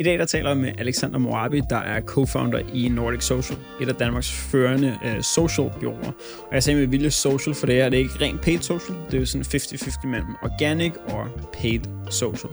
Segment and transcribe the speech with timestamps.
[0.00, 3.88] I dag der taler jeg med Alexander Morabi, der er co-founder i Nordic Social, et
[3.88, 6.12] af Danmarks førende uh, social bureauer.
[6.48, 9.14] Og jeg sagde med vilje social, for det er det ikke rent paid social, det
[9.14, 12.52] er jo sådan 50-50 mellem organic og paid social.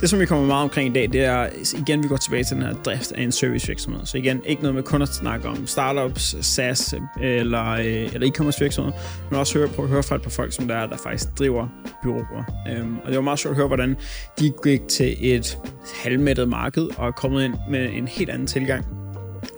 [0.00, 1.48] Det, som vi kommer meget omkring i dag, det er
[1.78, 4.06] igen, vi går tilbage til den her drift af en servicevirksomhed.
[4.06, 8.26] Så igen, ikke noget med kun at snakke om startups, SaaS øh, eller, øh, eller
[8.26, 8.98] e-commerce virksomheder,
[9.30, 11.38] men også høre, prøve at høre fra et par folk, som der er, der faktisk
[11.38, 11.68] driver
[12.02, 12.44] bureauer.
[12.70, 13.96] Øhm, og det var meget sjovt at høre, hvordan
[14.38, 15.58] de gik til et
[16.02, 18.84] halvmættet marked og er kommet ind med en helt anden tilgang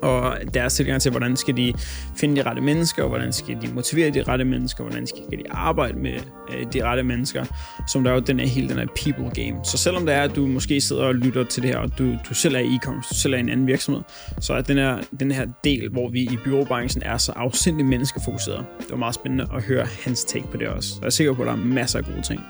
[0.02, 1.72] og deres tilgang til, hvordan skal de
[2.16, 5.50] finde de rette mennesker, og hvordan skal de motivere de rette mennesker, hvordan skal de
[5.50, 6.12] arbejde med
[6.54, 7.44] øh, de rette mennesker,
[7.88, 9.64] som der er jo den her hele den her people game.
[9.64, 12.12] Så selvom det er, at du måske sidder og lytter til det her, og du,
[12.28, 14.02] du selv er i e-commerce, du selv er i en anden virksomhed,
[14.40, 18.66] så er den her, den her del, hvor vi i byråbranchen er så afsindelig menneskefokuseret.
[18.80, 20.94] Det var meget spændende at høre hans take på det også.
[20.96, 22.40] Og jeg er sikker på, at der er masser af gode ting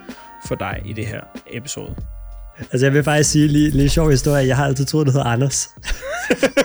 [0.48, 1.20] for dig i det her
[1.52, 2.19] episode.
[2.60, 4.46] Altså jeg vil faktisk sige lige, lige sjov historie.
[4.46, 5.68] Jeg har altid troet, det hedder Anders.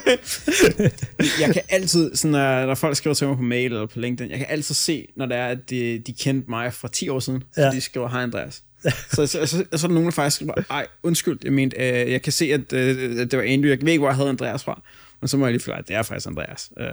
[1.42, 4.32] jeg kan altid, sådan, når, når folk skriver til mig på mail eller på LinkedIn,
[4.32, 7.20] jeg kan altid se, når det er, at de, de kendte mig for 10 år
[7.20, 7.72] siden, ja.
[7.72, 8.64] de skriver, hej Andreas.
[8.84, 11.78] så, så, så, så, så er der nogen, der faktisk skriver, ej, undskyld, jeg mente,
[11.78, 14.16] øh, jeg kan se, at, øh, at det var Andrew, jeg ved ikke, hvor jeg
[14.16, 14.82] havde Andreas fra.
[15.22, 16.70] Men så må jeg lige føle, at det er faktisk Andreas.
[16.80, 16.88] Øh,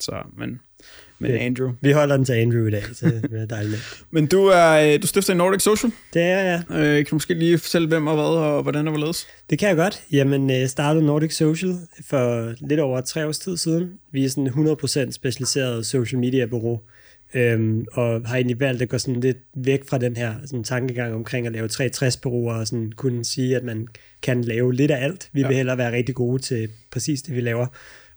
[0.00, 0.60] så, men,
[1.18, 1.70] men det, Andrew.
[1.80, 4.04] Vi holder den til Andrew i dag, så det er dejligt.
[4.10, 5.92] men du, er, øh, du stifter i Nordic Social.
[6.14, 6.78] Det er jeg, ja.
[6.78, 9.26] Øh, kan du måske lige fortælle, hvem og hvad, og hvordan det var ledes?
[9.50, 10.02] Det kan jeg godt.
[10.12, 11.74] Jamen, jeg øh, startede Nordic Social
[12.06, 13.92] for lidt over tre års tid siden.
[14.12, 14.48] Vi er sådan
[15.08, 16.80] 100% specialiseret social media bureau.
[17.34, 21.14] Øhm, og har egentlig valgt at gå sådan lidt væk fra den her sådan, tankegang
[21.14, 23.88] omkring at lave 360 bureauer og sådan kunne sige, at man
[24.22, 25.30] kan lave lidt af alt.
[25.32, 25.46] Vi ja.
[25.46, 27.66] vil hellere være rigtig gode til præcis det, vi laver.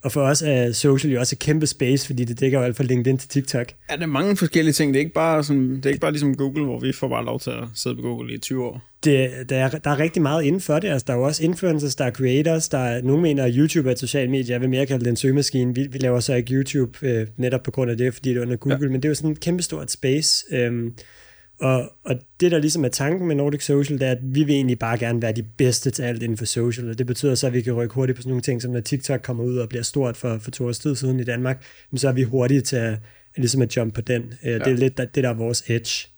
[0.02, 2.76] Og for os er social jo også et kæmpe space, fordi det dækker jo alt
[2.76, 3.66] fra LinkedIn til TikTok.
[3.90, 4.94] Ja, der er mange forskellige ting.
[4.94, 7.24] Det er ikke bare, sådan, det er ikke bare ligesom Google, hvor vi får bare
[7.24, 8.80] lov til at sidde på Google i 20 år.
[9.04, 10.88] Det, der, er, der er rigtig meget inden for det.
[10.88, 13.88] Altså, der er jo også influencers, der er creators, der er, nogen mener, at YouTube
[13.88, 14.52] er et socialt medie.
[14.52, 15.74] Jeg vil mere kalde det en søgemaskine.
[15.74, 18.42] Vi, vi laver så ikke YouTube øh, netop på grund af det, fordi det er
[18.42, 18.78] under Google.
[18.82, 18.88] Ja.
[18.88, 20.44] Men det er jo sådan et kæmpe stort space.
[20.50, 20.94] Øhm,
[21.62, 24.54] og, og det, der ligesom er tanken med Nordic Social, det er, at vi vil
[24.54, 27.46] egentlig bare gerne være de bedste til alt inden for social, og det betyder så,
[27.46, 29.68] at vi kan rykke hurtigt på sådan nogle ting, som når TikTok kommer ud og
[29.68, 31.64] bliver stort for, for to års tid siden i Danmark,
[31.96, 32.98] så er vi hurtige til at,
[33.36, 34.34] ligesom at jump på den.
[34.44, 34.58] Ja.
[34.58, 36.08] Det er lidt det, der er vores edge.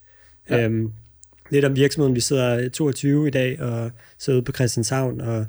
[0.50, 0.64] Ja.
[0.64, 0.92] Øhm,
[1.50, 5.46] lidt om virksomheden, vi sidder 22 i dag og sidder ude på Christianshavn, og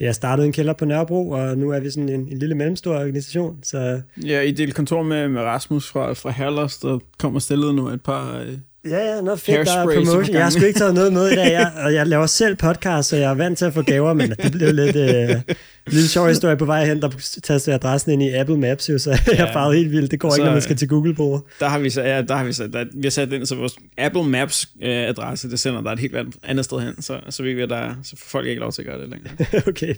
[0.00, 2.94] jeg startede en kælder på Nørrebro, og nu er vi sådan en, en lille mellemstor
[2.94, 3.58] organisation.
[3.62, 4.00] Så...
[4.24, 7.88] Ja, I delte kontor med, med Rasmus fra, fra Herlos, der kom og stillede nu
[7.88, 8.58] et par øh,
[8.90, 10.34] Ja, ja, noget fedt, der er promotion.
[10.34, 13.08] Jeg har sgu ikke taget noget med i dag, jeg, og jeg laver selv podcast,
[13.08, 15.54] så jeg er vant til at få gaver, men det blev lidt, øh,
[15.86, 17.08] lidt sjov historie på vej hen, der
[17.42, 19.54] tastede adressen ind i Apple Maps, jo, så jeg ja.
[19.54, 20.10] farvet helt vildt.
[20.10, 21.46] Det går så, ikke, når man skal til Google på.
[21.60, 23.54] Der har vi så, ja, der har vi så, der, vi har sat ind, så
[23.54, 27.42] vores Apple Maps øh, adresse, det sender der et helt andet sted hen, så, så
[27.42, 29.62] vi ved, der, så får folk ikke lov til at gøre det længere.
[29.70, 29.94] okay.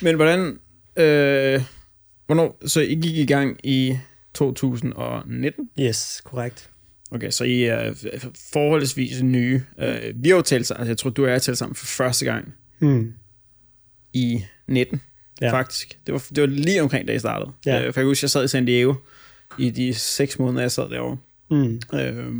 [0.00, 0.58] Men hvordan,
[0.96, 1.62] øh,
[2.26, 3.98] hvornår, så I gik i gang i
[4.34, 5.68] 2019?
[5.80, 6.70] Yes, korrekt.
[7.14, 7.92] Okay, så I er
[8.52, 9.62] forholdsvis nye.
[9.78, 11.74] Uh, vi har jo talt sammen, altså jeg tror, du og jeg har talt sammen
[11.74, 13.12] for første gang mm.
[14.12, 15.00] i 19,
[15.40, 15.52] ja.
[15.52, 15.98] faktisk.
[16.06, 17.50] Det var, det var lige omkring, da jeg startede.
[17.66, 17.76] Ja.
[17.76, 18.94] Uh, for jeg kan huske, jeg sad i San Diego
[19.58, 21.16] i de seks måneder, jeg sad derovre.
[21.50, 21.80] Mm.
[21.92, 22.34] Uh,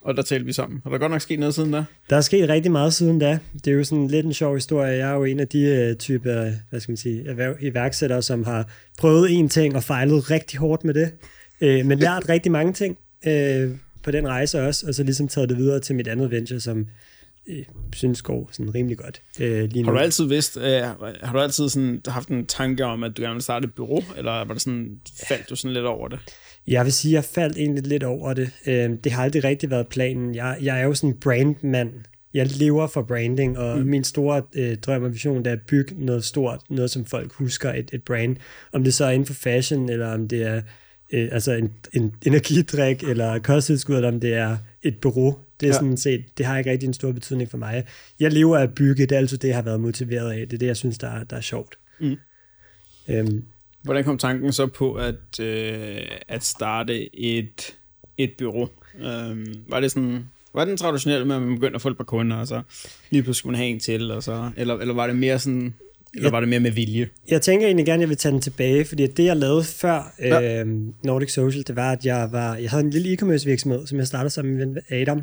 [0.00, 0.80] og der talte vi sammen.
[0.82, 1.84] Har der godt nok sket noget siden da?
[2.10, 3.38] Der er sket rigtig meget siden da.
[3.54, 4.90] Det er jo sådan lidt en sjov historie.
[4.90, 8.44] Jeg er jo en af de uh, typer, hvad skal man sige, erhverv, iværksættere, som
[8.44, 11.12] har prøvet en ting og fejlet rigtig hårdt med det.
[11.60, 13.70] Uh, men lært rigtig mange ting øh,
[14.02, 16.86] på den rejse også, og så ligesom taget det videre til mit andet venture, som
[17.46, 19.88] øh, synes går sådan rimelig godt øh, lige nu.
[19.88, 20.82] Har du altid vidst, øh,
[21.22, 24.02] har du altid sådan, haft en tanke om, at du gerne vil starte et bureau,
[24.16, 26.18] eller var det sådan, faldt du sådan lidt over det?
[26.66, 28.50] Jeg vil sige, at jeg faldt egentlig lidt over det.
[28.66, 30.34] Øh, det har aldrig rigtig været planen.
[30.34, 31.90] Jeg, jeg er jo sådan en brandmand.
[32.34, 33.86] Jeg lever for branding, og mm.
[33.86, 37.32] min store øh, drøm og vision det er at bygge noget stort, noget som folk
[37.32, 38.36] husker, et, et brand.
[38.72, 40.62] Om det så er inden for fashion, eller om det er
[41.12, 45.38] øh, altså en, en energidrik eller kosttilskud, eller om det er et bureau.
[45.60, 45.74] Det er ja.
[45.74, 47.84] sådan set, det har ikke rigtig en stor betydning for mig.
[48.20, 50.48] Jeg lever af at bygge, det er altid det, jeg har været motiveret af.
[50.48, 51.78] Det er det, jeg synes, der er, der er sjovt.
[52.00, 52.16] Mm.
[53.08, 53.44] Øhm.
[53.82, 57.76] Hvordan kom tanken så på at, øh, at starte et,
[58.18, 58.68] et bureau?
[59.00, 60.24] Øhm, var det sådan,
[60.54, 62.62] var det den traditionelle med, at man begyndte at få et par kunder, og så
[63.10, 65.74] lige pludselig skulle man have en til, og så, eller, eller var det mere sådan,
[66.16, 67.08] eller var det mere med vilje?
[67.28, 70.14] Jeg tænker egentlig gerne, at jeg vil tage den tilbage, fordi det, jeg lavede før
[70.20, 70.60] ja.
[70.60, 70.66] øh,
[71.04, 74.06] Nordic Social, det var, at jeg, var, jeg havde en lille e-commerce virksomhed, som jeg
[74.06, 75.22] startede sammen med Adam.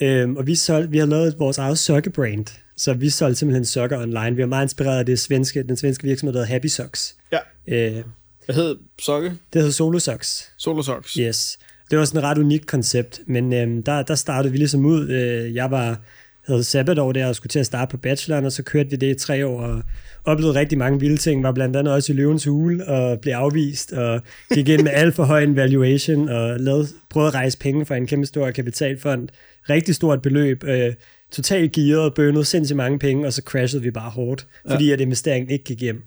[0.00, 2.46] Øh, og vi, solgte, vi har lavet vores eget sokkebrand,
[2.76, 4.36] så vi solgte simpelthen sokker online.
[4.36, 7.16] Vi var meget inspireret af det svenske, den svenske virksomhed, der hedder Happy Socks.
[7.32, 7.38] Ja.
[7.66, 8.04] Øh,
[8.46, 9.32] Hvad hed sokke?
[9.52, 10.52] Det hed Solo Socks.
[10.56, 11.14] Solo Socks.
[11.14, 11.58] Yes.
[11.90, 15.08] Det var sådan et ret unikt koncept, men øh, der, der startede vi ligesom ud.
[15.08, 16.00] Øh, jeg var
[16.46, 19.16] havde sabbatår der og skulle til at starte på bacheloren, og så kørte vi det
[19.16, 19.82] i tre år og
[20.24, 23.92] oplevede rigtig mange vilde ting, var blandt andet også i løvens hule og blev afvist
[23.92, 24.20] og
[24.54, 27.96] gik ind med alt for høj en valuation og lavede, prøvede at rejse penge fra
[27.96, 29.28] en kæmpe stor kapitalfond.
[29.70, 30.94] Rigtig stort beløb, øh,
[31.30, 34.92] totalt gearet, bønede sindssygt mange penge, og så crashede vi bare hårdt, fordi ja.
[34.92, 36.02] at investeringen ikke gik hjem.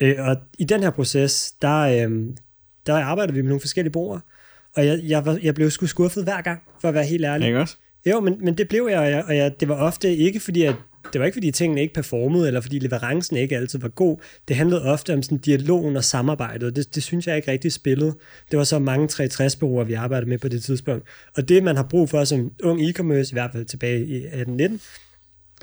[0.00, 2.10] Øh, og i den her proces, der, øh,
[2.86, 4.20] der arbejdede vi med nogle forskellige brugere,
[4.76, 7.46] og jeg, jeg, var, jeg blev sgu skuffet hver gang, for at være helt ærlig.
[7.46, 7.76] Ikke også?
[8.06, 10.62] Jo, men, men det blev jeg, og, jeg, og jeg, det var ofte ikke fordi,
[10.62, 10.74] at
[11.12, 14.18] det var ikke fordi tingene ikke performede, eller fordi leverancen ikke altid var god.
[14.48, 17.72] Det handlede ofte om sådan dialogen og samarbejdet, og det, det synes jeg ikke rigtig
[17.72, 18.14] spillede.
[18.50, 21.06] Det var så mange 360-bureauer, vi arbejdede med på det tidspunkt.
[21.36, 24.78] Og det, man har brug for som ung e-commerce, i hvert fald tilbage i 18-19,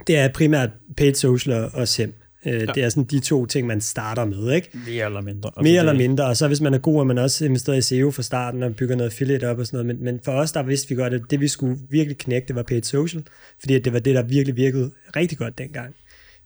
[0.07, 2.13] det er primært paid social og SEM.
[2.45, 2.65] Øh, ja.
[2.65, 4.69] Det er sådan de to ting, man starter med, ikke?
[4.88, 5.50] Mere eller mindre.
[5.50, 7.81] Altså Mere eller mindre, og så hvis man er god, og man også investerer i
[7.81, 9.95] SEO fra starten og bygger noget affiliate op og sådan noget.
[9.95, 12.56] Men, men for os, der vidste vi godt, at det vi skulle virkelig knække, det
[12.56, 13.24] var paid social,
[13.59, 15.95] fordi det var det, der virkelig virkede rigtig godt dengang.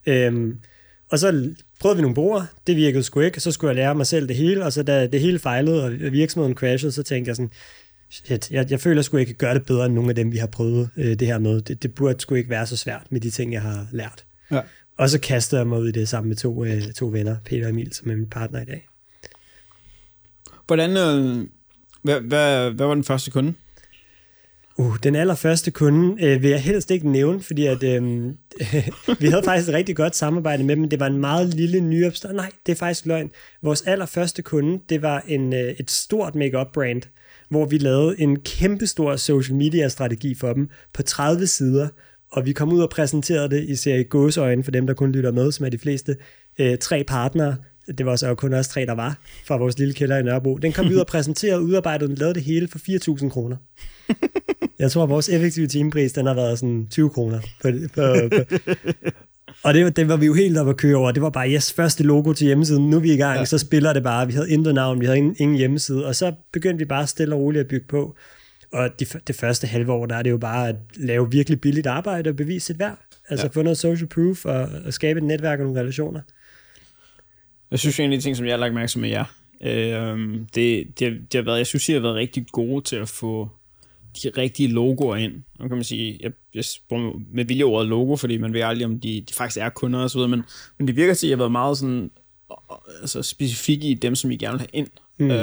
[0.05, 0.57] Øhm,
[1.11, 1.49] og så
[1.79, 4.35] prøvede vi nogle brugere, det virkede sgu ikke, så skulle jeg lære mig selv det
[4.35, 7.51] hele, og så da det hele fejlede, og virksomheden crashede, så tænkte jeg sådan,
[8.11, 10.47] shit, jeg, jeg føler sgu ikke gøre det bedre end nogle af dem, vi har
[10.47, 11.61] prøvet øh, det her med.
[11.61, 14.25] Det, det burde sgu ikke være så svært med de ting, jeg har lært.
[14.51, 14.61] Ja.
[14.97, 17.63] Og så kastede jeg mig ud i det sammen med to, øh, to venner, Peter
[17.63, 18.87] og Emil, som er min partner i dag.
[20.67, 21.47] Hvordan, øh,
[22.03, 23.53] hvad, hvad, hvad var den første kunde?
[24.77, 28.03] Uh, den allerførste kunde øh, vil jeg helst ikke nævne, fordi at, øh,
[29.19, 30.89] vi havde faktisk et rigtig godt samarbejde med dem.
[30.89, 32.35] Det var en meget lille nyopstart.
[32.35, 33.31] Nej, det er faktisk løgn.
[33.61, 37.01] Vores allerførste kunde, det var en, øh, et stort makeup brand,
[37.49, 41.87] hvor vi lavede en kæmpestor social media strategi for dem på 30 sider,
[42.33, 45.31] og vi kom ud og præsenterede det i serie gåseøjne for dem, der kun lytter
[45.31, 46.15] med, som er de fleste,
[46.59, 47.55] øh, tre partnere.
[47.97, 50.57] Det var så kun også tre, der var fra vores lille kælder i Nørrebro.
[50.57, 53.57] Den kom vi ud og præsenterede, udarbejdede og lavede det hele for 4.000 kroner.
[54.79, 57.39] Jeg tror, at vores effektive timepris, den har været sådan 20 kroner.
[57.61, 58.55] På, på, på.
[59.63, 61.11] Og det, det var vi jo helt oppe at køre over.
[61.11, 62.89] Det var bare, yes, første logo til hjemmesiden.
[62.89, 63.45] Nu er vi i gang, ja.
[63.45, 64.27] så spiller det bare.
[64.27, 66.05] Vi havde intet navn, vi havde ingen, ingen hjemmeside.
[66.05, 68.15] Og så begyndte vi bare stille og roligt at bygge på.
[68.73, 71.87] Og de, det første halve år, der er det jo bare at lave virkelig billigt
[71.87, 72.99] arbejde og bevise sit værd.
[73.29, 73.51] Altså ja.
[73.59, 76.21] få noget social proof og, og skabe et netværk og nogle relationer.
[77.71, 79.25] Jeg synes, en af de ting, som jeg har lagt mærke til med jer,
[79.61, 83.09] øh, det, det, det har været, jeg synes, I har været rigtig gode til at
[83.09, 83.49] få
[84.23, 85.33] de rigtige logoer ind.
[85.59, 88.85] Nu kan man sige, jeg, jeg bruger med vilje ordet logo, fordi man ved aldrig,
[88.85, 90.43] om de, de faktisk er kunder og så videre, men,
[90.77, 92.11] men det virker til, at jeg har været meget sådan,
[93.01, 94.87] altså specifikke i dem, som I gerne vil have ind.
[95.19, 95.31] Mm.
[95.31, 95.41] Øh,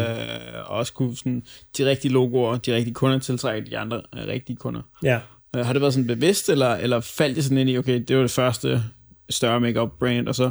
[0.65, 1.43] og også kunne sådan,
[1.79, 4.83] de rigtige logoer, de rigtige kunder tiltrække de andre øh, rigtige kunder.
[5.03, 5.19] Ja.
[5.57, 8.17] Øh, har det været sådan bevidst, eller, eller faldt det sådan ind i, okay, det
[8.17, 8.83] var det første
[9.31, 10.51] større makeup brand, og så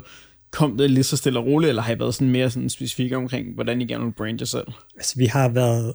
[0.51, 3.13] kom det lige så stille og roligt, eller har I været sådan mere sådan specifik
[3.13, 4.67] omkring, hvordan I gerne vil brande jer selv?
[4.95, 5.93] Altså, vi har været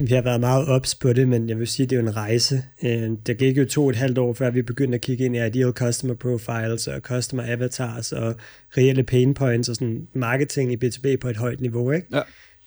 [0.00, 2.08] vi har været meget ops på det, men jeg vil sige, at det er jo
[2.08, 2.64] en rejse.
[2.82, 5.36] Øh, der gik jo to og et halvt år, før vi begyndte at kigge ind
[5.36, 8.34] i ideal customer profiles og customer avatars og
[8.76, 11.90] reelle pain points og sådan marketing i B2B på et højt niveau.
[11.90, 12.06] Ikke?
[12.12, 12.20] Ja.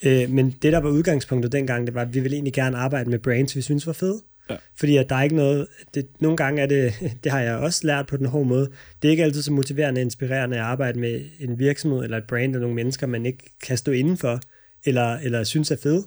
[0.03, 3.09] Øh, men det, der var udgangspunktet dengang, det var, at vi ville egentlig gerne arbejde
[3.09, 4.21] med brands, vi synes var fede.
[4.49, 4.55] Ja.
[4.75, 6.93] Fordi at der er ikke noget, det, nogle gange er det,
[7.23, 8.69] det har jeg også lært på den hårde måde,
[9.01, 12.27] det er ikke altid så motiverende og inspirerende at arbejde med en virksomhed eller et
[12.27, 14.39] brand eller nogle mennesker, man ikke kan stå indenfor,
[14.85, 16.03] eller, eller synes er fede.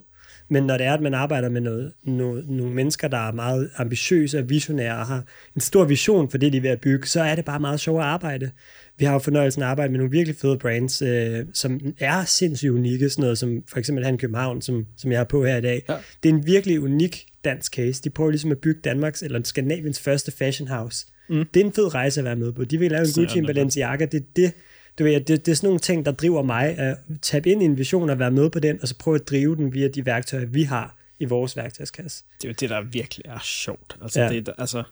[0.51, 3.71] Men når det er, at man arbejder med noget, noget, nogle mennesker, der er meget
[3.77, 5.25] ambitiøse og visionære og har
[5.55, 7.81] en stor vision for det, de er ved at bygge, så er det bare meget
[7.81, 8.51] sjovt at arbejde.
[8.99, 12.71] Vi har jo fornøjelsen at arbejde med nogle virkelig fede brands, øh, som er sindssygt
[12.71, 15.61] unikke, sådan noget som for eksempel Han København, som, som jeg har på her i
[15.61, 15.85] dag.
[15.89, 15.97] Ja.
[16.23, 18.03] Det er en virkelig unik dansk case.
[18.03, 21.07] De prøver ligesom at bygge Danmarks eller Skandinaviens første fashion house.
[21.29, 21.45] Mm.
[21.55, 22.65] Det er en fed rejse at være med på.
[22.65, 24.05] De vil lave en Gucci, en Balenciaga.
[24.05, 24.53] Det er det,
[24.99, 27.65] du ved, det, det er sådan nogle ting, der driver mig at tabe ind i
[27.65, 30.07] en vision og være med på den, og så prøve at drive den via de
[30.07, 32.25] værktøjer, vi har i vores værktøjskasse.
[32.43, 33.97] Det er jo det, der virkelig er sjovt.
[34.03, 34.29] Altså, ja.
[34.29, 34.83] det, altså,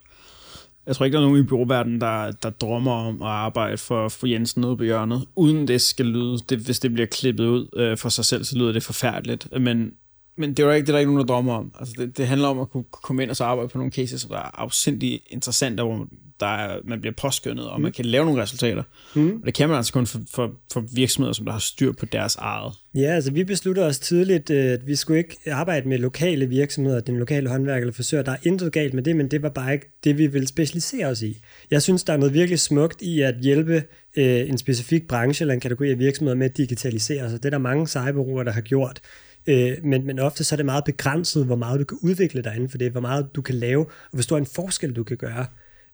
[0.86, 4.08] jeg tror ikke, der er nogen i byråverdenen, der, der drømmer om at arbejde for,
[4.08, 7.68] for Jensen nede på hjørnet, uden det skal lyde, det, hvis det bliver klippet ud
[7.76, 9.48] øh, for sig selv, så lyder det forfærdeligt.
[9.60, 9.92] Men,
[10.36, 11.72] men det er jo ikke det, der er ikke nogen, der drømmer om.
[11.78, 14.24] Altså, det, det handler om at kunne komme ind og så arbejde på nogle cases,
[14.24, 16.06] der er afsindig interessante, hvor
[16.40, 17.82] der er, man bliver påskyndet, og mm.
[17.82, 18.82] man kan lave nogle resultater.
[19.14, 19.30] Mm.
[19.30, 22.06] Og det kan man altså kun for, for, for virksomheder, som der har styr på
[22.06, 22.72] deres eget.
[22.94, 27.00] Ja, altså vi beslutter os tidligt, øh, at vi skulle ikke arbejde med lokale virksomheder,
[27.00, 28.22] den lokale håndværk eller forsøger.
[28.22, 31.06] Der er intet galt med det, men det var bare ikke det, vi ville specialisere
[31.06, 31.40] os i.
[31.70, 33.82] Jeg synes, der er noget virkelig smukt i at hjælpe
[34.16, 37.38] øh, en specifik branche eller en kategori af virksomheder med at digitalisere sig.
[37.38, 39.00] Det er der mange cyberbrugere, der har gjort.
[39.46, 42.54] Øh, men, men ofte så er det meget begrænset, hvor meget du kan udvikle dig
[42.54, 45.16] inden for det, hvor meget du kan lave, og du har en forskel, du kan
[45.16, 45.46] gøre.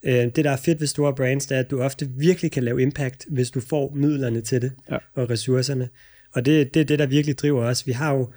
[0.04, 2.62] Øh, det, der er fedt ved store brands, det er, at du ofte virkelig kan
[2.62, 4.96] lave impact, hvis du får midlerne til det, ja.
[5.14, 5.88] og ressourcerne.
[6.32, 7.86] Og det, det er det, der virkelig driver os.
[7.86, 8.28] Vi har jo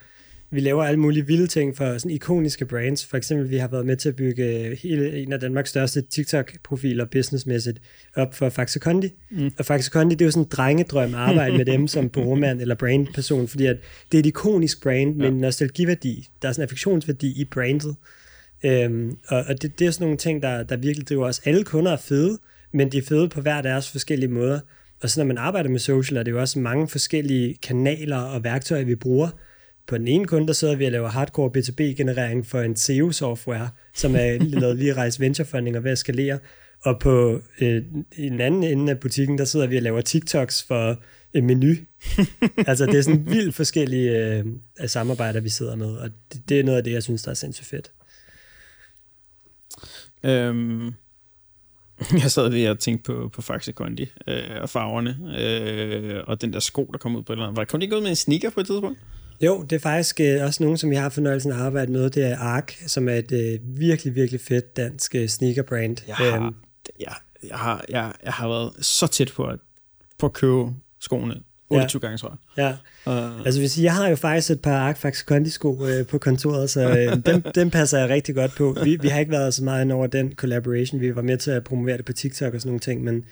[0.51, 3.05] vi laver alle mulige vilde ting for sådan ikoniske brands.
[3.05, 7.05] For eksempel, vi har været med til at bygge hele, en af Danmarks største TikTok-profiler
[7.05, 7.81] businessmæssigt
[8.15, 9.09] op for Faxe Kondi.
[9.31, 9.51] Mm.
[9.59, 12.61] Og Faxe Kondi, det er jo sådan en drengedrøm at arbejde med dem som brugmand
[12.61, 13.77] eller brandperson, fordi at
[14.11, 15.33] det er et ikonisk brand med ja.
[15.33, 16.27] nostalgiværdi.
[16.41, 17.95] Der er sådan en affektionsværdi i brandet.
[18.65, 21.41] Øhm, og og det, det er sådan nogle ting, der, der virkelig driver os.
[21.45, 22.37] Alle kunder er fede,
[22.73, 24.59] men de er fede på hver deres forskellige måder.
[25.01, 28.43] Og så når man arbejder med social, er det jo også mange forskellige kanaler og
[28.43, 29.29] værktøjer, vi bruger.
[29.87, 34.15] På den ene kunde, der sidder vi og laver hardcore B2B-generering for en SEO-software, som
[34.15, 36.39] er lavet lige rejse venturefunding og ved at skalere.
[36.83, 37.83] Og på øh,
[38.17, 41.03] i den anden ende af butikken, der sidder vi og laver TikToks for
[41.33, 41.73] en menu.
[42.67, 44.45] altså det er sådan vildt forskellige øh,
[44.85, 47.35] samarbejder, vi sidder med, og det, det er noget af det, jeg synes, der er
[47.35, 47.91] sindssygt fedt.
[50.25, 50.93] Øhm,
[52.23, 56.53] jeg sad lige og tænkte på, på Faxe Kondi øh, og farverne, øh, og den
[56.53, 57.57] der sko, der kom ud på et eller andet.
[57.57, 58.99] Var kom de ikke ud med en sneaker på et tidspunkt?
[59.41, 62.09] Jo, det er faktisk øh, også nogen, som jeg har fornøjelsen af at arbejde med.
[62.09, 65.97] Det er Ark, som er et øh, virkelig, virkelig fedt dansk øh, sneaker-brand.
[66.07, 66.55] Jeg har, øhm,
[66.99, 67.13] jeg,
[67.49, 69.59] jeg, har, jeg, jeg har været så tæt på at,
[70.17, 71.35] på at købe skoene
[71.69, 72.07] 28 ja.
[72.07, 72.75] gange, tror jeg.
[73.05, 73.11] Ja.
[73.11, 76.89] Uh, altså, hvis jeg har jo faktisk et par Arcfax Kondi-sko øh, på kontoret, så
[76.89, 78.77] øh, dem, dem passer jeg rigtig godt på.
[78.83, 81.01] Vi, vi har ikke været så meget over den collaboration.
[81.01, 83.25] Vi var med til at promovere det på TikTok og sådan nogle ting, men,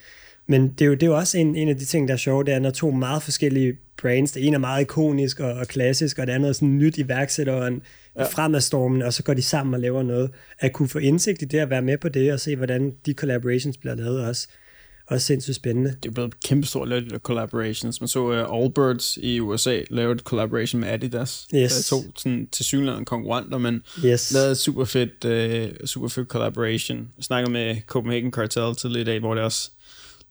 [0.48, 2.18] men det, er jo, det er jo også en, en af de ting, der er
[2.18, 5.68] sjove, det er, når to meget forskellige brands, det ene er meget ikonisk og, og
[5.68, 7.82] klassisk, og det andet er sådan nyt iværksætter og en
[8.18, 8.24] ja.
[8.24, 10.32] fremadstormen, og så går de sammen og laver noget.
[10.60, 13.14] At kunne få indsigt i det, at være med på det, og se, hvordan de
[13.14, 14.48] collaborations bliver lavet også
[15.08, 15.96] også sindssygt spændende.
[16.04, 18.02] Det er blevet kæmpe stort at lave collaborations.
[18.02, 21.48] Man så uh, Allbirds i USA lave et collaboration med Adidas.
[21.56, 21.72] Yes.
[21.90, 24.34] Der to sådan, til synligheden konkurrenter, men yes.
[24.34, 26.98] lavede et super fedt, uh, super fedt collaboration.
[27.18, 29.70] Jeg snakkede med Copenhagen Cartel tidligere i dag, hvor det også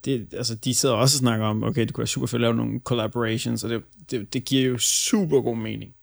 [0.04, 2.40] det, altså, de sidder også og snakker om, okay, det kunne være super fedt at
[2.40, 5.94] lave nogle collaborations, og det, det, det giver jo super god mening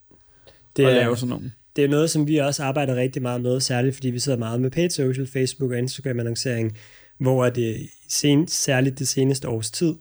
[0.78, 1.52] det at er, lave sådan nogle.
[1.76, 4.62] Det er noget, som vi også arbejder rigtig meget med, særligt fordi vi sidder meget
[4.62, 6.78] med paid social, Facebook og Instagram annoncering,
[7.20, 9.96] hvor det sen, særligt det seneste års tid,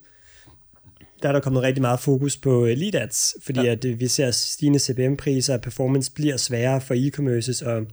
[1.22, 3.72] der er der kommet rigtig meget fokus på øh, lead ads, fordi ja.
[3.72, 7.86] at øh, vi ser stigende CPM-priser, og performance bliver sværere for e-commerces, og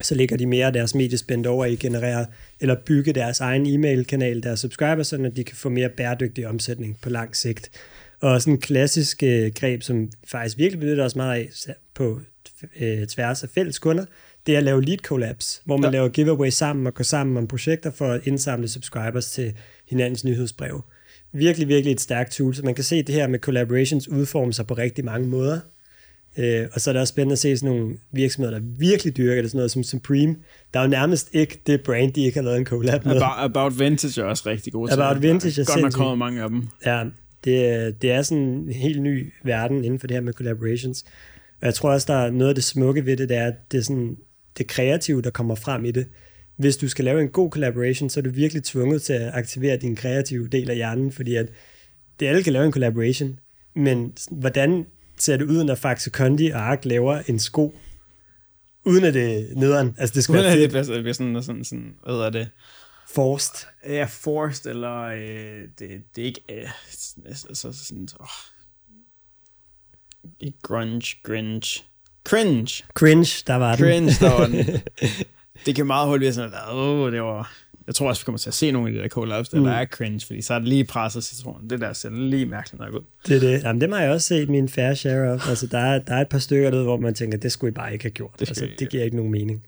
[0.00, 2.26] så lægger de mere af deres mediespænd over i at generere
[2.60, 7.10] eller bygge deres egen e-mail-kanal, deres subscribers, så de kan få mere bæredygtig omsætning på
[7.10, 7.70] lang sigt.
[8.20, 12.20] Og sådan en klassisk øh, greb, som faktisk virkelig benytter os meget af på
[12.80, 14.04] øh, tværs af fælles kunder,
[14.46, 15.98] det er at lave lead collabs, hvor man ja.
[15.98, 19.52] laver giveaway sammen og går sammen om projekter for at indsamle subscribers til
[19.88, 20.84] hinandens nyhedsbrev.
[21.32, 24.66] Virkelig, virkelig et stærkt tool, så man kan se det her med collaborations udforme sig
[24.66, 25.60] på rigtig mange måder.
[26.38, 29.42] Øh, og så er det også spændende at se sådan nogle virksomheder, der virkelig dyrker
[29.42, 30.36] det, sådan noget som Supreme.
[30.74, 33.16] Der er jo nærmest ikke det brand, de ikke har lavet en collab med.
[33.16, 34.92] About, About Vintage er også rigtig god.
[34.92, 36.68] About Vintage er Godt nok kommet mange af dem.
[36.86, 37.04] Ja,
[37.44, 41.04] det, det er sådan en helt ny verden inden for det her med collaborations.
[41.60, 43.72] Og jeg tror også, der er noget af det smukke ved det, det er, at
[43.72, 44.16] det er sådan
[44.58, 46.06] det kreative, der kommer frem i det.
[46.56, 49.76] Hvis du skal lave en god collaboration, så er du virkelig tvunget til at aktivere
[49.76, 51.48] din kreative del af hjernen, fordi at
[52.20, 53.38] det alle kan lave en collaboration,
[53.74, 57.78] men hvordan ser det ud, når Faxe Kondi og Ark laver en sko,
[58.84, 59.94] uden at det er nederen?
[59.98, 60.72] Altså, det skulle være fedt.
[60.88, 62.48] Det bliver sådan, sådan, sådan, hvad er det?
[63.08, 63.66] Forced.
[63.86, 66.68] Ja, forced, eller øh, det, det er ikke, øh,
[67.26, 68.26] altså sådan, åh,
[70.40, 71.82] ikke grunge, gringe,
[72.24, 72.84] Cringe.
[72.94, 73.84] Cringe, der var den.
[73.84, 74.66] Cringe, der var den.
[75.66, 77.52] det kan meget hurtigt være sådan, at åh, det var...
[77.86, 79.64] Jeg tror også, vi kommer til at se nogle af de der collabs, der, mm.
[79.64, 81.70] der er cringe, fordi så er det lige presset citronen.
[81.70, 83.00] Det der ser lige mærkeligt nok ud.
[83.26, 83.62] Det er det.
[83.62, 85.48] Jamen, det har jeg også set min fair share of.
[85.48, 87.74] Altså, der er, der er et par stykker der, hvor man tænker, det skulle I
[87.74, 88.30] bare ikke have gjort.
[88.38, 89.62] Det, altså, det giver ikke nogen mening.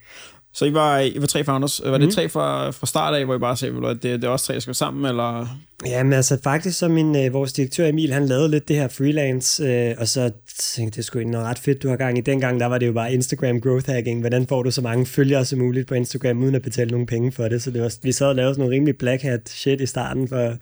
[0.54, 1.80] Så I var, I var tre founders.
[1.84, 2.10] Var det mm.
[2.10, 4.54] tre fra, fra start af, hvor I bare sagde, at det, det er også tre,
[4.54, 5.58] der skal sammen, eller?
[5.86, 9.64] Jamen altså faktisk, så min, øh, vores direktør Emil, han lavede lidt det her freelance,
[9.64, 12.20] øh, og så tænkte det skulle noget ret fedt, du har gang i.
[12.20, 14.20] Dengang, der var det jo bare Instagram growth hacking.
[14.20, 17.32] Hvordan får du så mange følgere som muligt på Instagram, uden at betale nogen penge
[17.32, 17.62] for det?
[17.62, 20.28] Så det var, vi sad og lavede sådan noget rimelig black hat shit i starten
[20.28, 20.54] for,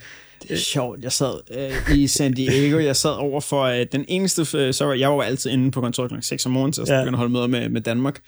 [0.43, 1.03] det er sjovt.
[1.03, 2.79] Jeg sad øh, i San Diego.
[2.79, 4.59] Jeg sad over for øh, den eneste...
[4.59, 6.17] Øh, så jeg var altid inde på kontoret kl.
[6.21, 7.01] 6 om morgenen, så jeg ja.
[7.01, 8.21] begyndte at holde møder med, med Danmark.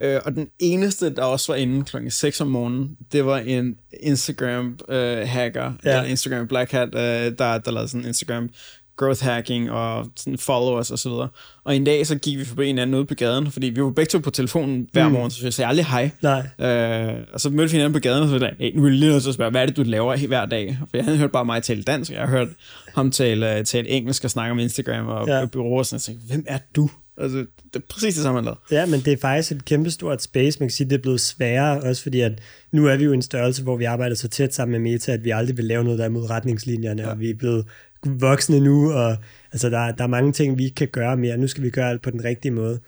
[0.00, 3.76] Øh, og den eneste, der også var inde klokken 6 om morgenen, det var en
[4.00, 5.90] Instagram-hacker, øh, ja.
[5.90, 7.00] eller Instagram Black Hat, øh,
[7.38, 8.50] der, der lavede sådan Instagram
[8.96, 11.28] growth hacking og sådan followers og så videre.
[11.64, 13.90] Og en dag så gik vi forbi en anden ude på gaden, fordi vi var
[13.90, 15.12] begge to på telefonen hver mm.
[15.12, 16.10] morgen, så jeg sagde aldrig hej.
[16.22, 16.68] Nej.
[16.70, 18.98] Øh, og så mødte vi hinanden på gaden, og så sagde hey, nu er jeg
[18.98, 20.78] lige nødt til at spørge, hvad er det, du laver hver dag?
[20.80, 22.48] For jeg havde hørt bare mig tale dansk, jeg har hørt
[22.94, 25.46] ham tale, tale engelsk og snakke om Instagram og ja.
[25.46, 26.90] bureauer, og sådan, jeg tænkte, hvem er du?
[27.18, 30.58] Altså, det er præcis det samme, han Ja, men det er faktisk et kæmpestort space.
[30.60, 32.32] Man kan sige, det er blevet sværere, også fordi at
[32.72, 35.12] nu er vi jo i en størrelse, hvor vi arbejder så tæt sammen med Meta,
[35.12, 37.10] at vi aldrig vil lave noget, der er mod retningslinjerne, ja.
[37.10, 37.66] og vi er blevet
[38.04, 39.16] voksne nu, og
[39.52, 41.36] altså, der, der er mange ting, vi ikke kan gøre mere.
[41.36, 42.80] Nu skal vi gøre alt på den rigtige måde.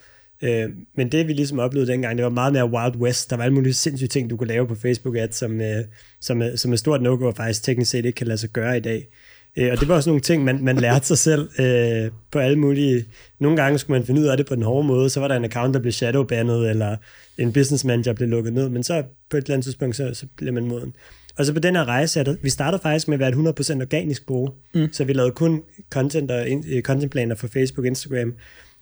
[0.42, 3.30] Øh, men det vi ligesom oplevede dengang, det var meget mere Wild West.
[3.30, 5.84] Der var alle mulige sindssyge ting, du kunne lave på Facebook Ads, som, øh,
[6.20, 8.76] som, øh, som er stort no-go og faktisk teknisk set ikke kan lade sig gøre
[8.76, 9.08] i dag.
[9.56, 12.58] Øh, og det var også nogle ting, man, man lærte sig selv øh, på alle
[12.58, 13.04] mulige...
[13.40, 15.36] Nogle gange skulle man finde ud af det på den hårde måde, så var der
[15.36, 16.96] en account, der blev shadowbandet, eller
[17.38, 20.26] en business manager blev lukket ned, men så på et eller andet tidspunkt, så, så
[20.36, 20.94] blev man moden.
[21.38, 23.80] Og så på den her rejse, der, vi startede faktisk med at være et 100%
[23.80, 24.92] organisk bruger, mm.
[24.92, 28.34] så vi lavede kun content og uh, contentplaner for Facebook og Instagram.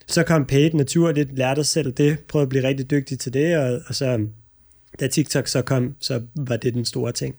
[0.07, 3.57] Så kom paid naturligt, lærte os selv det, prøvede at blive rigtig dygtig til det,
[3.57, 4.27] og, og så
[5.01, 7.35] da TikTok så kom, så var det den store ting.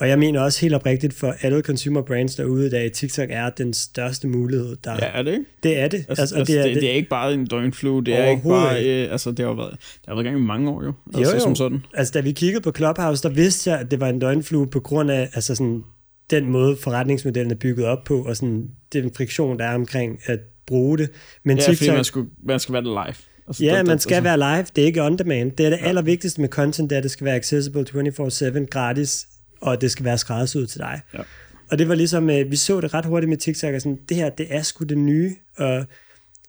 [0.00, 3.50] Og jeg mener også helt oprigtigt for alle consumer brands derude i dag, TikTok er
[3.50, 4.76] den største mulighed.
[4.84, 5.44] Der, ja, er det ikke?
[5.62, 6.04] Det er det.
[6.08, 8.42] Altså, altså, altså, det, er, det, det er ikke bare en døgnflue, det er ikke
[8.42, 11.32] bare, øh, altså det har været, det har været gang i mange år jo, altså,
[11.32, 11.40] jo, jo.
[11.40, 11.84] som sådan.
[11.94, 14.80] Altså da vi kiggede på Clubhouse, der vidste jeg, at det var en døgnflue på
[14.80, 15.84] grund af altså sådan,
[16.30, 20.38] den måde forretningsmodellen er bygget op på, og sådan den friktion, der er omkring at
[20.66, 21.10] bruge det.
[21.44, 23.14] Men ja, TikTok, man, skulle, man skal være live.
[23.46, 24.36] Altså, ja, det, man skal altså.
[24.36, 24.66] være live.
[24.76, 25.52] Det er ikke on demand.
[25.52, 25.86] Det er det ja.
[25.86, 29.26] allervigtigste med content, det er, at det skal være accessible 24-7, gratis,
[29.64, 31.00] og det skal være skræddersyet til dig.
[31.14, 31.18] Ja.
[31.70, 34.16] Og det var ligesom, øh, vi så det ret hurtigt med TikTok, og sådan, det
[34.16, 35.86] her, det er sgu det nye, og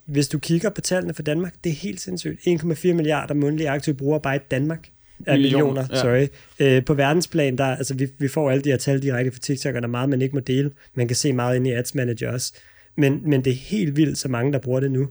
[0.05, 2.39] hvis du kigger på tallene for Danmark, det er helt sindssygt.
[2.47, 4.89] 1,4 milliarder månedlige aktive brugere bare i Danmark.
[5.19, 6.01] Millioner, millioner ja.
[6.01, 6.27] sorry.
[6.59, 9.75] Øh, på verdensplan, der, altså vi, vi får alle de her tal direkte fra TikTok,
[9.75, 10.71] og der er meget, man ikke må dele.
[10.93, 12.53] Man kan se meget ind i Ads Manager også.
[12.97, 15.07] Men, men det er helt vildt, så mange, der bruger det nu.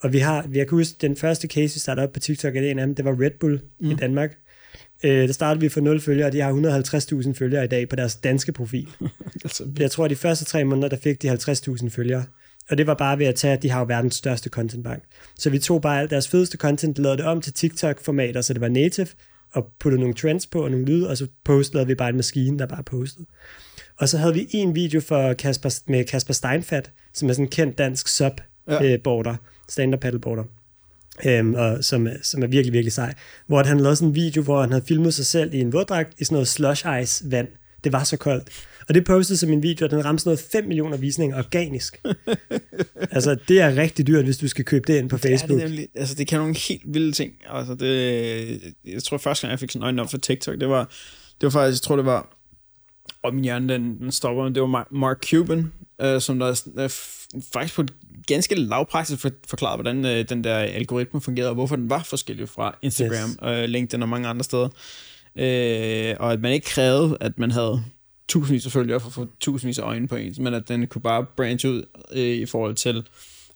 [0.00, 2.60] Og vi har, vi har huske, den første case, vi startede op på TikTok, er
[2.60, 3.90] en af dem, det var Red Bull mm.
[3.90, 4.38] i Danmark.
[5.02, 7.96] Øh, der startede vi for 0 følgere, og de har 150.000 følgere i dag på
[7.96, 8.88] deres danske profil.
[9.78, 12.24] jeg tror, at de første tre måneder, der fik de 50.000 følgere.
[12.70, 15.02] Og det var bare ved at tage, at de har jo verdens største contentbank.
[15.38, 18.60] Så vi tog bare alt deres fedeste content, lavede det om til TikTok-formater, så det
[18.60, 19.06] var native,
[19.52, 22.58] og puttede nogle trends på og nogle lyde, og så postede vi bare en maskine,
[22.58, 23.26] der bare postede.
[23.96, 27.50] Og så havde vi en video for Kasper, med Kasper Steinfat, som er sådan en
[27.50, 29.36] kendt dansk sub-border, ja.
[29.36, 29.38] Øh,
[29.68, 30.44] stand-up paddleboarder
[31.26, 33.14] øhm, og som, som er virkelig, virkelig sej.
[33.46, 36.14] Hvor han lavede sådan en video, hvor han havde filmet sig selv i en våddragt
[36.18, 37.48] i sådan noget slush ice vand.
[37.84, 38.48] Det var så koldt.
[38.88, 42.02] Og det postede som en video, og den ramte sådan noget 5 millioner visninger organisk.
[43.16, 45.48] altså, det er rigtig dyrt, hvis du skal købe det ind på Facebook.
[45.48, 47.32] Det, er det, nemlig, altså, det kan nogle helt vilde ting.
[47.48, 50.84] Altså, det, jeg tror, første gang, jeg fik sådan øjnene op for TikTok, det var,
[51.40, 52.36] det var faktisk, jeg tror, det var,
[53.22, 56.90] og min hjerne, den, den stopper, det var Mark Cuban, øh, som der øh,
[57.52, 57.92] faktisk på et
[58.28, 62.48] ganske lavpraktisk for, forklaret, hvordan øh, den der algoritme fungerede, og hvorfor den var forskellig
[62.48, 63.36] fra Instagram, yes.
[63.42, 64.68] øh, LinkedIn og mange andre steder.
[65.36, 67.82] Øh, og at man ikke krævede, at man havde
[68.28, 71.02] tusindvis af følgere for at få tusindvis af øjne på ens, men at den kunne
[71.02, 73.02] bare branche ud øh, i forhold til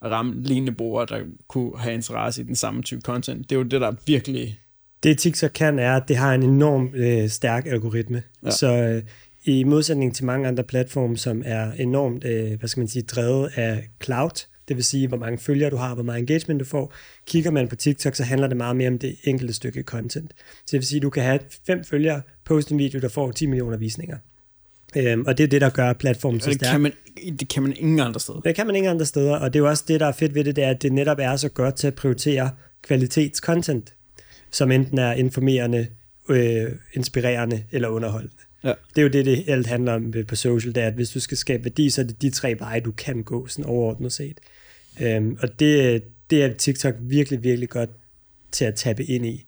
[0.03, 3.51] at ramme lignende brugere, der kunne have interesse i den samme type content.
[3.51, 4.59] Det er jo det, der virkelig...
[5.03, 8.23] Det TikTok kan, er, at det har en enorm øh, stærk algoritme.
[8.45, 8.51] Ja.
[8.51, 9.03] Så øh,
[9.45, 13.51] i modsætning til mange andre platforme, som er enormt, øh, hvad skal man sige, drevet
[13.55, 16.93] af cloud, det vil sige, hvor mange følgere du har, hvor meget engagement du får.
[17.27, 20.33] Kigger man på TikTok, så handler det meget mere om det enkelte stykke content.
[20.39, 23.31] Så det vil sige, at du kan have fem følgere, poste en video, der får
[23.31, 24.17] 10 millioner visninger.
[24.97, 26.71] Øhm, og det er det, der gør platformen så stærk.
[26.71, 26.93] Kan man,
[27.41, 28.41] det kan man ingen andre steder.
[28.41, 30.35] Det kan man ingen andre steder, og det er jo også det, der er fedt
[30.35, 32.51] ved det, det er, at det netop er så godt til at prioritere
[32.83, 33.95] kvalitetscontent,
[34.51, 35.87] som enten er informerende,
[36.29, 38.35] øh, inspirerende eller underholdende.
[38.65, 38.73] Ja.
[38.95, 41.21] Det er jo det, det alt handler om på social, det er, at hvis du
[41.21, 44.39] skal skabe værdi, så er det de tre veje, du kan gå, sådan overordnet set.
[45.01, 47.91] Øhm, og det, det er TikTok virkelig, virkelig godt
[48.53, 49.47] til at tappe ind i.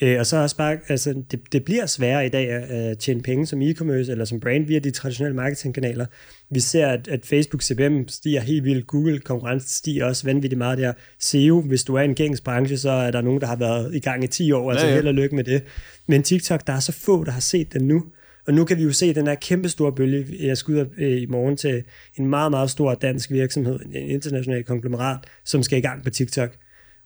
[0.00, 3.46] Øh, og så også bare, altså, det, det bliver sværere i dag at tjene penge
[3.46, 6.06] som e-commerce eller som brand via de traditionelle marketingkanaler.
[6.50, 10.78] Vi ser, at, at Facebook CPM stiger helt vildt, Google konkurrence stiger også vanvittigt meget
[10.78, 10.92] der.
[11.18, 13.94] SEO, hvis du er i en gængs branche, så er der nogen, der har været
[13.94, 14.96] i gang i 10 år, altså ja, ja.
[14.96, 15.62] held og lykke med det.
[16.06, 18.04] Men TikTok, der er så få, der har set den nu.
[18.48, 20.26] Og nu kan vi jo se den her kæmpe store bølge.
[20.40, 21.84] Jeg skal ud øh, i morgen til
[22.16, 26.56] en meget, meget stor dansk virksomhed, en international konglomerat, som skal i gang på TikTok.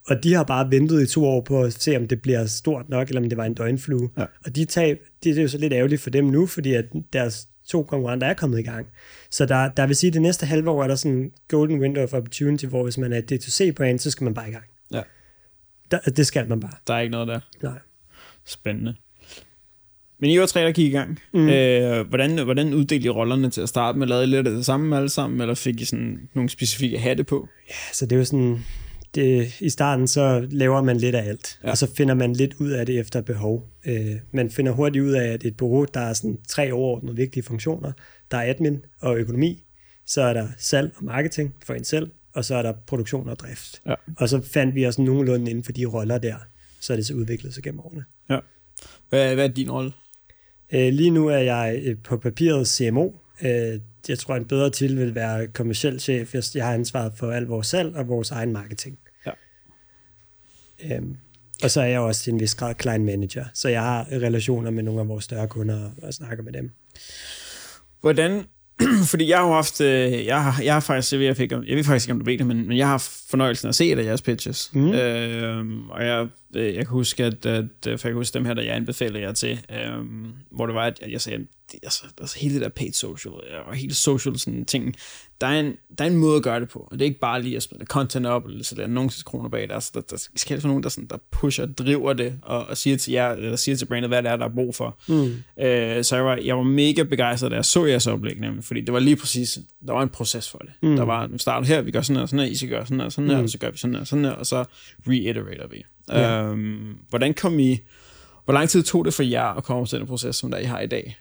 [0.07, 2.89] Og de har bare ventet i to år på at se, om det bliver stort
[2.89, 4.11] nok, eller om det var en døgnflue.
[4.19, 4.25] Ja.
[4.45, 6.85] Og de tab, det, det er jo så lidt ærgerligt for dem nu, fordi at
[7.13, 8.87] deres to konkurrenter er kommet i gang.
[9.31, 11.81] Så der, der vil sige, at det næste halve år er der sådan en golden
[11.81, 14.65] window of opportunity, hvor hvis man er D2C-brand, så skal man bare i gang.
[14.93, 15.03] Ja.
[15.91, 16.75] Der, det skal man bare.
[16.87, 17.41] Der er ikke noget der.
[17.63, 17.79] Nej.
[18.45, 18.95] Spændende.
[20.23, 21.19] Men I var tre, der gik i gang.
[21.33, 21.49] Mm.
[21.49, 24.07] Øh, hvordan, hvordan uddelte I rollerne til at starte med?
[24.07, 27.25] Lavede I lidt af det samme alle sammen, eller fik I sådan nogle specifikke hatte
[27.25, 27.49] på?
[27.69, 28.65] Ja, så det er jo sådan...
[29.15, 31.71] Det, I starten så laver man lidt af alt, ja.
[31.71, 33.69] og så finder man lidt ud af det efter behov.
[33.87, 37.43] Øh, man finder hurtigt ud af, at et bureau, der er sådan tre overordnede vigtige
[37.43, 37.93] funktioner.
[38.31, 39.63] Der er admin og økonomi,
[40.07, 43.39] så er der salg og marketing for en selv, og så er der produktion og
[43.39, 43.83] drift.
[43.87, 43.95] Ja.
[44.17, 46.37] Og så fandt vi os nogenlunde inden for de roller der,
[46.81, 48.05] så er det så udviklet sig gennem årene.
[48.31, 48.39] Ja.
[49.09, 49.93] Hvad, hvad er din rolle?
[50.73, 53.11] Øh, lige nu er jeg øh, på papiret CMO.
[53.43, 56.55] Øh, jeg tror, en bedre til vil være kommersiel chef.
[56.55, 58.99] Jeg har ansvaret for alt vores salg og vores egen marketing.
[59.27, 59.31] Ja.
[60.85, 61.17] Øhm,
[61.63, 64.71] og så er jeg også til en vis grad client manager, så jeg har relationer
[64.71, 66.71] med nogle af vores større kunder og snakker med dem.
[68.01, 68.43] Hvordan,
[69.11, 71.77] fordi jeg har jo haft, jeg har, jeg har faktisk, jeg ved, jeg, fik, jeg
[71.77, 73.99] ved faktisk ikke, om du ved det, men, men jeg har fornøjelsen at se et
[73.99, 74.71] af jeres pitches.
[74.75, 74.93] Mm.
[74.93, 78.63] Øh, og jeg, jeg kan huske, at, at, for jeg kan huske dem her, der
[78.63, 80.05] jeg anbefalede jer til, øh,
[80.51, 83.35] hvor det var, at jeg sagde, det, altså, altså hele det der paid social,
[83.67, 84.95] og hele social sådan ting,
[85.41, 87.21] der er, en, der er en måde at gøre det på, og det er ikke
[87.21, 90.01] bare lige at smide content op, eller så der er nogen kroner bag, der, der,
[90.01, 93.31] der skal være nogen, der, sådan, der pusher, driver det, og, og siger til jer,
[93.31, 94.99] eller siger til brandet, hvad det er, der er brug for.
[95.09, 95.65] Mm.
[95.65, 98.81] Øh, så jeg var, jeg var mega begejstret, da jeg så jeres oplæg, nemlig, fordi
[98.81, 100.71] det var lige præcis, der var en proces for det.
[100.83, 100.97] Mm.
[100.97, 103.01] Der var, vi starter her, vi gør sådan her, sådan her, I skal gøre sådan
[103.01, 103.43] her, sådan her, mm.
[103.43, 104.65] og så gør vi sådan her, sådan her, og så
[105.09, 105.85] reiterater vi.
[106.09, 106.43] Ja.
[106.43, 107.81] Øhm, hvordan kom I,
[108.45, 110.65] hvor lang tid tog det for jer at komme til den proces, som der I
[110.65, 111.17] har i dag?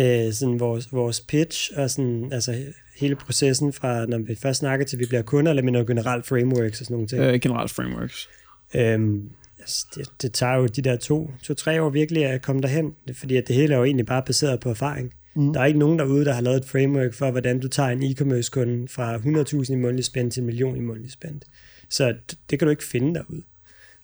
[0.00, 2.64] øh, sådan vores, vores pitch og sådan, altså
[2.96, 6.26] hele processen fra, når vi først snakker til, vi bliver kunder, eller med noget generelt
[6.26, 7.22] frameworks og sådan nogle ting?
[7.22, 8.28] Øh, generelt frameworks.
[8.74, 12.94] Øhm, altså, det, det tager jo de der to, to-tre år virkelig at komme derhen,
[13.14, 15.14] fordi at det hele er jo egentlig bare baseret på erfaring.
[15.36, 15.52] Mm.
[15.52, 18.02] Der er ikke nogen derude, der har lavet et framework for, hvordan du tager en
[18.02, 21.44] e-commerce kunde fra 100.000 i månedlig spændt til en million i månedlig spændt.
[21.90, 23.42] Så det, det kan du ikke finde derude.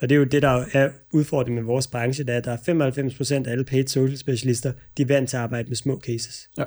[0.00, 2.52] Og det er jo det, der er udfordringen med vores branche, det er, at der
[2.52, 6.00] er 95% af alle paid social specialister, de er vant til at arbejde med små
[6.00, 6.50] cases.
[6.58, 6.64] Ja.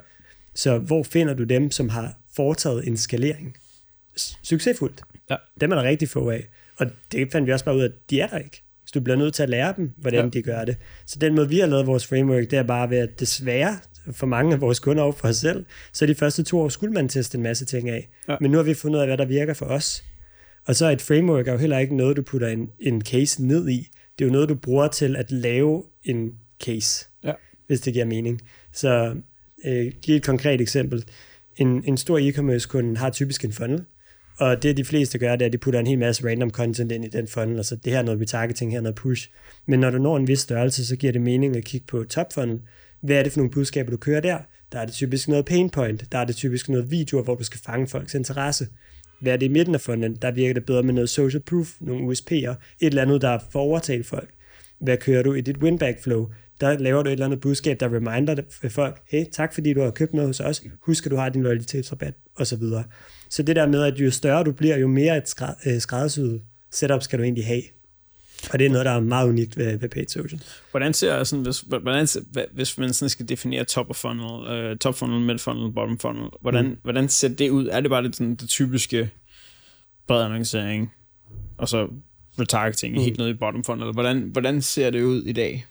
[0.55, 3.57] Så hvor finder du dem, som har foretaget en skalering?
[4.43, 5.01] Succesfuldt.
[5.29, 5.35] Ja.
[5.61, 6.47] Dem er der rigtig få af.
[6.77, 8.63] Og det fandt vi også bare ud af, at de er der ikke.
[8.85, 10.29] Så du bliver nødt til at lære dem, hvordan ja.
[10.29, 10.77] de gør det.
[11.05, 13.79] Så den måde, vi har lavet vores framework, det er bare ved, at desværre
[14.11, 16.93] for mange af vores kunder over for os selv, så de første to år skulle
[16.93, 18.09] man teste en masse ting af.
[18.27, 18.35] Ja.
[18.41, 20.03] Men nu har vi fundet ud af, hvad der virker for os.
[20.65, 23.45] Og så er et framework er jo heller ikke noget, du putter en, en case
[23.45, 23.89] ned i.
[24.19, 27.33] Det er jo noget, du bruger til at lave en case, ja.
[27.67, 28.41] hvis det giver mening.
[28.71, 29.15] Så
[29.65, 31.03] øh, giv et konkret eksempel.
[31.57, 33.85] En, en stor e-commerce kunde har typisk en funnel,
[34.37, 36.91] og det de fleste gør, det er, at de putter en hel masse random content
[36.91, 39.29] ind i den funnel, altså det her er noget retargeting, her er noget push.
[39.65, 42.33] Men når du når en vis størrelse, så giver det mening at kigge på top
[42.33, 42.61] funnel.
[43.01, 44.37] Hvad er det for nogle budskaber, du kører der?
[44.71, 47.43] Der er det typisk noget pain point, der er det typisk noget videoer, hvor du
[47.43, 48.67] skal fange folks interesse
[49.23, 52.11] være det i midten af funnelen, der virker det bedre med noget social proof, nogle
[52.11, 54.29] USP'er, et eller andet, der får overtalt folk.
[54.79, 56.29] Hvad kører du i dit winback flow?
[56.61, 59.81] Der laver du et eller andet budskab, der reminder øh, folk, hey, tak fordi du
[59.81, 62.83] har købt noget hos os, husk at du har din loyalitetsrabat, og så videre.
[63.29, 67.01] Så det der med, at jo større du bliver, jo mere et øh, skræddersyet setup
[67.01, 67.61] skal du egentlig have.
[68.51, 70.41] Og det er noget, der er meget unikt ved, ved paid social.
[70.71, 72.07] Hvordan ser sådan, hvis, hvordan,
[72.51, 76.29] hvis man sådan skal definere top of funnel, uh, top funnel, mid funnel, bottom funnel,
[76.41, 76.77] hvordan, mm.
[76.83, 77.67] hvordan ser det ud?
[77.67, 79.09] Er det bare det, sådan, det typiske
[80.07, 80.93] bred annoncering,
[81.57, 81.87] og så
[82.39, 83.01] retargeting mm.
[83.01, 83.91] helt ned i bottom funnel?
[83.91, 85.65] Hvordan, hvordan ser det ud i dag?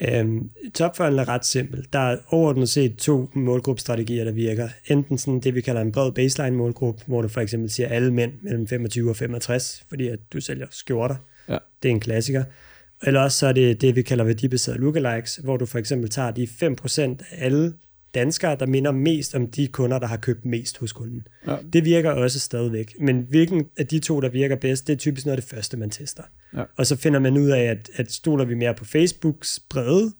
[0.00, 1.92] Øhm, top funnel er ret simpelt.
[1.92, 4.68] Der er overordnet set to målgruppestrategier, der virker.
[4.86, 8.12] Enten sådan det, vi kalder en bred baseline målgruppe, hvor du for eksempel siger alle
[8.12, 11.16] mænd mellem 25 og 65, fordi at du sælger skjorter.
[11.48, 11.58] Ja.
[11.82, 12.44] Det er en klassiker.
[13.02, 16.30] Eller også så er det det, vi kalder værdibaseret lookalikes, hvor du for eksempel tager
[16.30, 17.74] de 5% af alle
[18.14, 21.26] danskere, der minder mest om de kunder, der har købt mest hos kunden.
[21.46, 21.56] Ja.
[21.72, 22.94] Det virker også stadigvæk.
[23.00, 25.76] Men hvilken af de to, der virker bedst, det er typisk noget af det første,
[25.76, 26.22] man tester.
[26.56, 26.62] Ja.
[26.76, 30.12] Og så finder man ud af, at, at stoler vi mere på Facebooks brede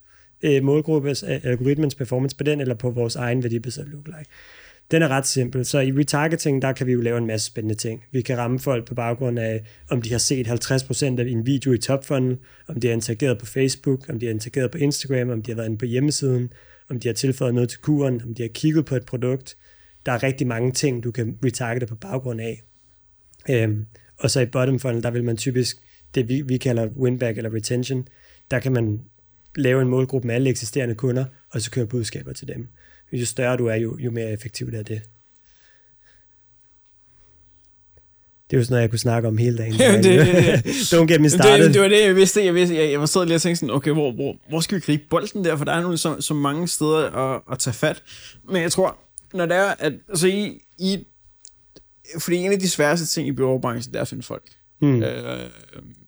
[0.43, 4.31] øh, målgruppes algoritmens performance på den, eller på vores egen værdibaseret lookalike.
[4.93, 5.65] Den er ret simpel.
[5.65, 8.05] Så i retargeting, der kan vi jo lave en masse spændende ting.
[8.11, 11.73] Vi kan ramme folk på baggrund af, om de har set 50% af en video
[11.73, 15.43] i topfunnel, om de har interageret på Facebook, om de har interageret på Instagram, om
[15.43, 16.53] de har været inde på hjemmesiden,
[16.91, 19.57] om de har tilføjet noget til kuren, om de har kigget på et produkt.
[20.07, 22.63] Der er rigtig mange ting, du kan retargete på baggrund af.
[23.51, 23.87] Øhm,
[24.19, 25.77] og så i bottom funnel, der vil man typisk,
[26.15, 28.09] det vi, vi kalder winback eller retention,
[28.51, 29.01] der kan man
[29.57, 32.69] lave en målgruppe med alle eksisterende kunder, og så køre budskaber til dem
[33.13, 35.03] jo større du er, jo, jo mere effektivt er det.
[38.51, 39.73] Det er jo sådan noget, jeg kunne snakke om hele dagen.
[39.79, 40.05] det, det,
[40.65, 40.93] det.
[40.93, 41.65] Don't get me started.
[41.65, 42.45] Det, det var det, jeg vidste.
[42.45, 44.77] Jeg, vidste, jeg, jeg var stadig lige og tænkte sådan, okay, hvor, hvor, hvor skal
[44.77, 45.57] vi gribe bolden der?
[45.57, 48.03] For der er nu så, så mange steder at, at tage fat.
[48.49, 48.99] Men jeg tror,
[49.35, 51.05] når det er, at altså i, i
[52.19, 54.45] fordi en af de sværeste ting i byråbranchen, det er at finde folk.
[54.83, 55.03] Mm.
[55.03, 55.41] Øh,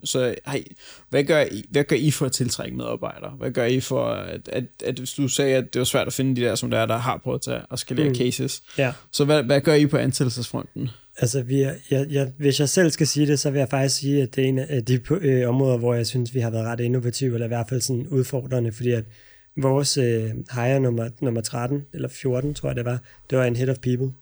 [0.05, 0.63] så hey,
[1.11, 3.31] hvad, gør I, hvad gør I for at tiltrække medarbejdere?
[3.31, 6.13] Hvad gør I for, at, at, at hvis du sagde, at det var svært at
[6.13, 8.15] finde de der, som der er, der har prøvet at, tage, at skalere mm.
[8.15, 8.63] cases.
[8.79, 8.93] Ja.
[9.13, 10.89] Så hvad, hvad gør I på ansættelsesfronten?
[11.19, 14.01] Altså, vi er, jeg, jeg, hvis jeg selv skal sige det, så vil jeg faktisk
[14.01, 16.67] sige, at det er en af de øh, områder, hvor jeg synes, vi har været
[16.67, 19.05] ret innovative, eller i hvert fald sådan udfordrende, fordi at
[19.57, 22.99] vores øh, hire nummer, nummer 13, eller 14, tror jeg det var,
[23.31, 24.13] det var en head of people.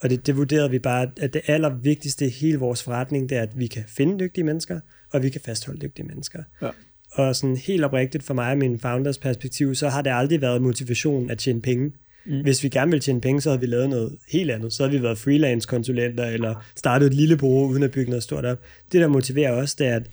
[0.00, 3.42] Og det, det vurderede vi bare, at det allervigtigste i hele vores forretning, det er,
[3.42, 4.80] at vi kan finde dygtige mennesker,
[5.12, 6.42] og vi kan fastholde dygtige mennesker.
[6.62, 6.68] Ja.
[7.12, 10.62] Og sådan helt oprigtigt for mig og min founders perspektiv, så har det aldrig været
[10.62, 11.92] motivation at tjene penge.
[12.26, 12.42] Mm.
[12.42, 14.72] Hvis vi gerne ville tjene penge, så havde vi lavet noget helt andet.
[14.72, 18.44] Så havde vi været freelance-konsulenter, eller startet et lille bureau uden at bygge noget stort
[18.44, 18.60] op.
[18.92, 20.10] Det, der motiverer os, det er, at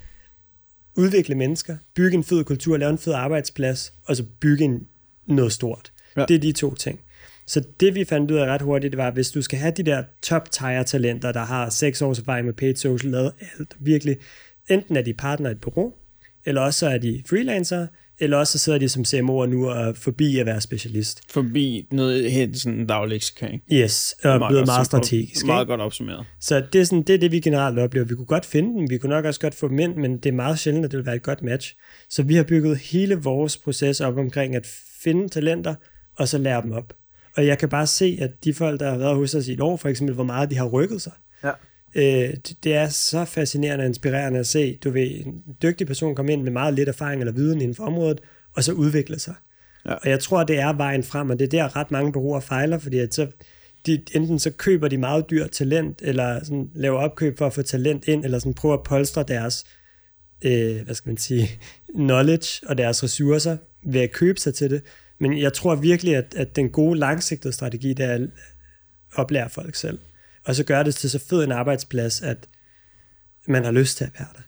[0.95, 4.87] udvikle mennesker, bygge en fed kultur, lave en fed arbejdsplads, og så bygge en,
[5.25, 5.91] noget stort.
[6.17, 6.25] Ja.
[6.27, 6.99] Det er de to ting.
[7.47, 9.71] Så det vi fandt ud af ret hurtigt, det var, at hvis du skal have
[9.71, 13.75] de der top tier talenter, der har seks års erfaring med paid social, lavet alt,
[13.79, 14.17] virkelig,
[14.69, 15.93] enten er de partner i et bureau,
[16.45, 17.87] eller også så er de freelancer,
[18.19, 21.21] eller også så sidder de som CMO'er nu og forbi at være specialist.
[21.31, 23.83] Forbi noget helt sådan dagligdags, ikke?
[23.83, 25.45] Yes, og Meget blevet meget strategisk.
[25.45, 25.69] Meget ikke?
[25.69, 26.25] godt opsummeret.
[26.39, 28.05] Så det er, sådan, det er det, vi generelt oplever.
[28.05, 30.25] Vi kunne godt finde dem, vi kunne nok også godt få dem ind, men det
[30.25, 31.75] er meget sjældent, at det vil være et godt match.
[32.09, 34.67] Så vi har bygget hele vores proces op omkring at
[35.03, 35.75] finde talenter,
[36.15, 36.93] og så lære dem op.
[37.37, 39.61] Og jeg kan bare se, at de folk, der har været hos os i et
[39.61, 41.11] år, for eksempel, hvor meget de har rykket sig.
[41.43, 41.51] Ja.
[41.95, 46.33] Øh, det- er så fascinerende og inspirerende at se, du ved, en dygtig person komme
[46.33, 48.19] ind med meget lidt erfaring eller viden inden for området,
[48.53, 49.33] og så udvikle sig.
[49.85, 49.93] Ja.
[49.93, 52.77] Og jeg tror, det er vejen frem, og det er der ret mange bureauer fejler,
[52.77, 53.27] fordi at så,
[53.85, 57.61] de, enten så køber de meget dyrt talent, eller sådan laver opkøb for at få
[57.61, 59.65] talent ind, eller sådan prøver at polstre deres,
[60.41, 61.49] øh, hvad skal man sige,
[61.95, 64.81] knowledge og deres ressourcer ved at købe sig til det.
[65.19, 68.21] Men jeg tror virkelig, at, at den gode langsigtede strategi, det er at
[69.15, 69.99] oplære folk selv.
[70.43, 72.37] Og så gøre det til så fed en arbejdsplads, at
[73.47, 74.41] man har lyst til at være der.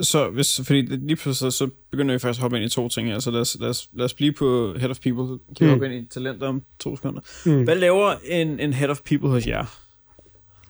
[0.00, 3.08] Så hvis, fordi lige pludselig så begynder vi faktisk at hoppe ind i to ting
[3.08, 5.64] her, så lad os, lad os, lad os blive på Head of People, kan vi
[5.64, 5.70] Mm.
[5.70, 7.20] hoppe ind i talenter om to sekunder.
[7.46, 7.64] Mm.
[7.64, 9.80] Hvad laver en, en Head of People hos jer?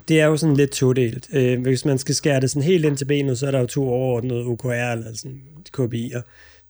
[0.09, 1.29] Det er jo sådan lidt todelt.
[1.33, 3.67] Øh, hvis man skal skære det sådan helt ind til benet, så er der jo
[3.67, 5.43] to overordnede OKR, eller sådan
[5.79, 6.21] KPI'er.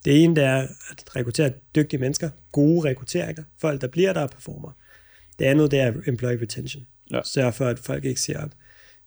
[0.04, 0.58] Det ene det er
[0.90, 4.70] at rekruttere dygtige mennesker, gode rekrutteringer, folk der bliver der og performer.
[5.38, 6.86] Det andet det er employee retention.
[7.10, 7.20] Ja.
[7.24, 8.50] Sørg for, at folk ikke siger op.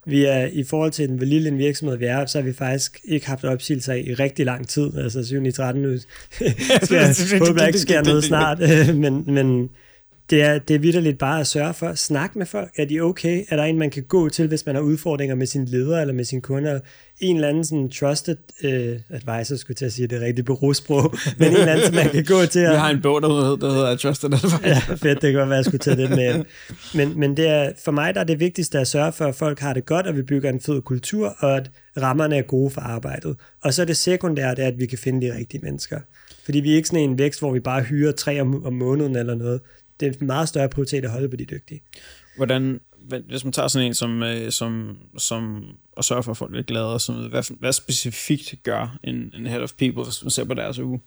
[0.06, 3.00] Vi er i forhold til den lille en virksomhed, vi er, så har vi faktisk
[3.04, 4.98] ikke haft opsigelser i rigtig lang tid.
[4.98, 5.98] Altså 7 i 13 nu.
[6.84, 8.60] skal jeg håber, der ikke sker noget snart.
[9.04, 9.70] men, men
[10.30, 12.72] det er, det er vidderligt bare at sørge for at snakke med folk.
[12.78, 13.44] Er de okay?
[13.50, 16.14] Er der en, man kan gå til, hvis man har udfordringer med sine ledere eller
[16.14, 16.80] med sine kunder?
[17.20, 18.70] En eller anden sådan trusted uh,
[19.16, 21.96] advisor, skulle jeg til at sige, det er rigtig bureausprog, men en eller anden, som
[21.96, 22.62] man kan gå til.
[22.62, 24.60] Vi Og, har en bog, der hedder, der hedder Trusted Advisor.
[24.64, 26.44] ja, fedt, det kan godt være, at jeg skulle tage det med.
[26.96, 29.60] Men, men det er, for mig der er det vigtigste at sørge for, at folk
[29.60, 32.82] har det godt, og vi bygger en fed kultur, og at rammerne er gode for
[32.82, 33.36] arbejdet.
[33.64, 33.98] Og så er det
[34.60, 36.00] er, at vi kan finde de rigtige mennesker.
[36.46, 39.16] Fordi vi er ikke sådan en vækst, hvor vi bare hyrer tre om, om måneden
[39.16, 39.62] eller noget.
[40.00, 41.82] Det er en meget større prioritet at holde på de dygtige.
[42.36, 42.80] Hvordan,
[43.28, 45.64] hvis man tager sådan en som, øh, som, som
[45.98, 49.16] at sørge for, at folk er glade og sådan noget, hvad, hvad specifikt gør en,
[49.16, 51.02] en Head of People, hvis man ser på deres uge?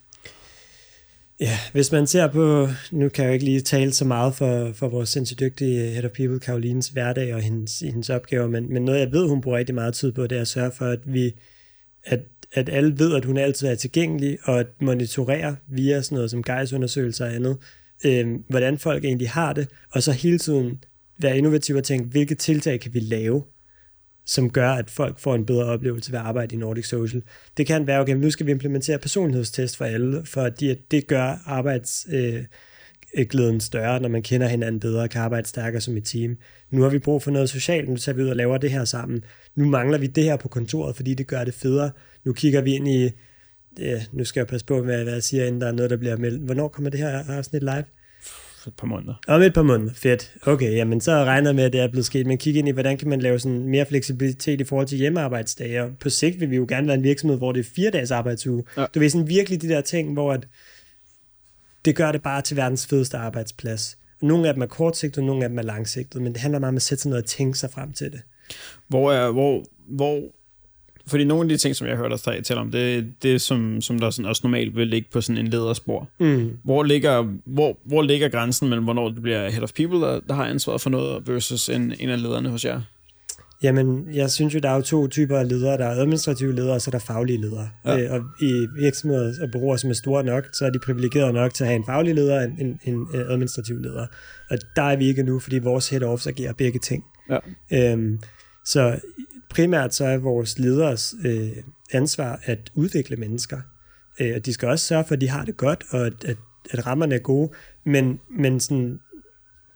[1.39, 4.71] Ja, hvis man ser på, nu kan jeg jo ikke lige tale så meget for,
[4.73, 8.85] for vores sindssygt dygtige Head of People, Karolines hverdag og hendes, hendes opgaver, men, men
[8.85, 10.99] noget jeg ved, hun bruger rigtig meget tid på, det er at sørge for, at
[11.05, 11.33] vi
[12.03, 12.19] at,
[12.53, 16.43] at alle ved, at hun altid er tilgængelig, og at monitorere via sådan noget som
[16.43, 17.57] gejsundersøgelser og andet,
[18.05, 20.83] øh, hvordan folk egentlig har det, og så hele tiden
[21.17, 23.43] være innovativ og tænke, hvilke tiltag kan vi lave,
[24.25, 27.23] som gør, at folk får en bedre oplevelse ved at arbejde i Nordic Social.
[27.57, 31.43] Det kan være, okay, nu skal vi implementere personlighedstest for alle, fordi at det gør
[31.45, 32.47] arbejdsglæden
[33.13, 36.37] øh, glæden større, når man kender hinanden bedre og kan arbejde stærkere som et team.
[36.71, 38.85] Nu har vi brug for noget socialt, nu tager vi ud og laver det her
[38.85, 39.23] sammen.
[39.55, 41.91] Nu mangler vi det her på kontoret, fordi det gør det federe.
[42.25, 43.09] Nu kigger vi ind i,
[43.79, 45.97] øh, nu skal jeg passe på, hvad hvad jeg siger, inden der er noget, der
[45.97, 46.41] bliver meldt.
[46.41, 47.83] Hvornår kommer det her afsnit live?
[48.67, 49.13] Et par måneder.
[49.27, 49.93] Om et par måneder.
[49.93, 50.35] Fedt.
[50.41, 52.27] Okay, jamen så regner jeg med, at det er blevet sket.
[52.27, 55.83] Men kig ind i, hvordan kan man lave sådan mere fleksibilitet i forhold til hjemmearbejdsdage.
[55.83, 58.11] Og på sigt vil vi jo gerne være en virksomhed, hvor det er fire dages
[58.11, 58.63] arbejdsuge.
[58.77, 58.81] Ja.
[58.81, 58.87] Ja.
[58.95, 60.47] Du ved sådan virkelig de der ting, hvor at
[61.85, 63.97] det gør det bare til verdens fedeste arbejdsplads.
[64.21, 66.23] Og nogle af dem er kortsigtede, og nogle af dem er langsigtede.
[66.23, 68.21] Men det handler meget om at sætte sig ned og tænke sig frem til det.
[68.87, 70.21] Hvor er, hvor, hvor,
[71.07, 73.41] fordi nogle af de ting, som jeg har hørt dig tale om, det er det,
[73.41, 76.09] som, som der sådan også normalt vil ligge på sådan en lederspor.
[76.19, 76.57] Mm.
[76.63, 80.33] Hvor ligger, hvor, hvor ligger grænsen mellem, hvornår det bliver head of people, der, der
[80.33, 82.81] har ansvaret for noget, versus en, en af lederne hos jer?
[83.63, 85.77] Jamen, jeg synes jo, der er jo to typer af ledere.
[85.77, 87.69] Der er administrative ledere, og så er der faglige ledere.
[87.85, 87.99] Ja.
[87.99, 91.53] Øh, og i virksomheder og bureauer, som er store nok, så er de privilegerede nok
[91.53, 94.07] til at have en faglig leder og en, en, en øh, administrativ leder.
[94.49, 97.03] Og der er vi ikke nu, fordi vores head office agerer begge ting.
[97.29, 97.91] Ja.
[97.91, 98.19] Øhm,
[98.65, 98.99] så
[99.51, 101.51] primært så er vores leders øh,
[101.91, 103.57] ansvar at udvikle mennesker.
[104.19, 106.37] Øh, og de skal også sørge for, at de har det godt, og at, at,
[106.71, 107.51] at rammerne er gode.
[107.85, 108.99] Men, men sådan,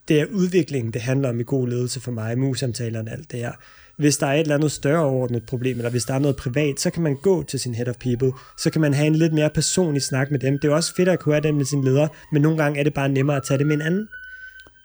[0.08, 3.40] det er udviklingen, det handler om i god ledelse for mig, mus-samtalerne og alt det
[3.40, 3.52] her.
[3.98, 6.80] Hvis der er et eller andet større overordnet problem, eller hvis der er noget privat,
[6.80, 9.34] så kan man gå til sin head of people, så kan man have en lidt
[9.34, 10.54] mere personlig snak med dem.
[10.54, 12.80] Det er jo også fedt at kunne have det med sin leder, men nogle gange
[12.80, 14.08] er det bare nemmere at tage det med en anden.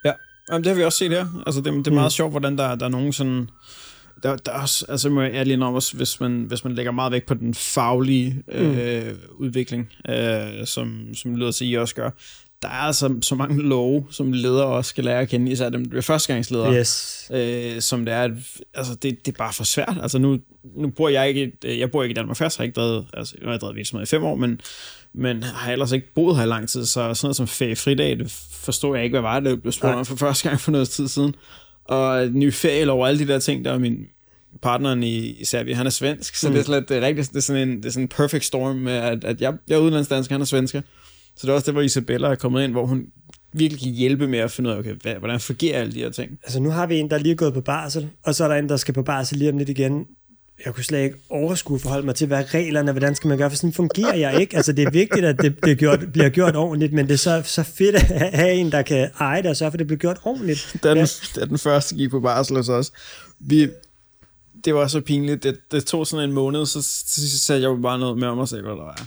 [0.05, 0.12] Ja,
[0.50, 1.42] Jamen, det har vi også set her.
[1.46, 2.11] Altså, det, det er meget mm.
[2.11, 3.48] sjovt, hvordan der, der er nogen sådan...
[4.22, 6.92] Der, der er også, altså må jeg ærlig indrømme, også, hvis man, hvis man lægger
[6.92, 9.18] meget vægt på den faglige øh, mm.
[9.38, 12.11] udvikling, øh, som, som lyder til, I også gør,
[12.62, 15.85] der er altså så mange love, som ledere også skal lære at kende, især dem,
[15.85, 17.30] der er førstegangsledere, Yes.
[17.35, 18.30] øh, som det er, at,
[18.74, 19.96] altså det, det er bare for svært.
[20.02, 20.38] Altså nu,
[20.76, 23.50] nu bor jeg ikke, jeg bor ikke i Danmark først, har ikke drevet, altså, jeg
[23.50, 24.61] har drevet virksomhed i fem år, men,
[25.14, 28.18] men har ellers ikke boet her i lang tid, så sådan noget som ferie fridag,
[28.18, 30.70] det forstår jeg ikke, hvad var det, det blev spurgt om for første gang for
[30.70, 31.35] noget tid siden.
[31.90, 34.07] Og ny ferielov og alle de der ting, der er min
[34.62, 36.55] partneren i, i Serbien, han er svensk, så mm.
[36.55, 38.44] det er slet det er rigtigt, det er sådan en, det er sådan en perfect
[38.44, 40.81] storm med, at, at jeg, jeg er udlandsdansk, han er svensker.
[41.37, 43.07] Så det er også det, hvor Isabella er kommet ind, hvor hun
[43.53, 46.11] virkelig kan hjælpe med at finde ud af, okay, hvad, hvordan fungerer alle de her
[46.11, 46.31] ting.
[46.42, 48.57] Altså nu har vi en, der er lige gået på barsel, og så er der
[48.57, 50.07] en, der skal på barsel lige om lidt igen.
[50.64, 53.57] Jeg kunne slet ikke overskue forholde mig til, hvad reglerne, hvordan skal man gøre, for
[53.57, 54.57] sådan fungerer jeg ikke.
[54.57, 57.42] Altså det er vigtigt, at det bliver gjort, bliver gjort ordentligt, men det er så,
[57.44, 59.99] så fedt at have en, der kan eje det, og sørge for, at det bliver
[59.99, 60.77] gjort ordentligt.
[60.83, 61.40] Da den, ja.
[61.40, 62.92] da den første gik på barsel hos os,
[63.38, 63.68] vi,
[64.64, 65.42] det var så pinligt.
[65.42, 68.49] Det, det tog sådan en måned, så, så, sagde jeg bare noget med om mig
[68.49, 69.07] selv, eller hvad?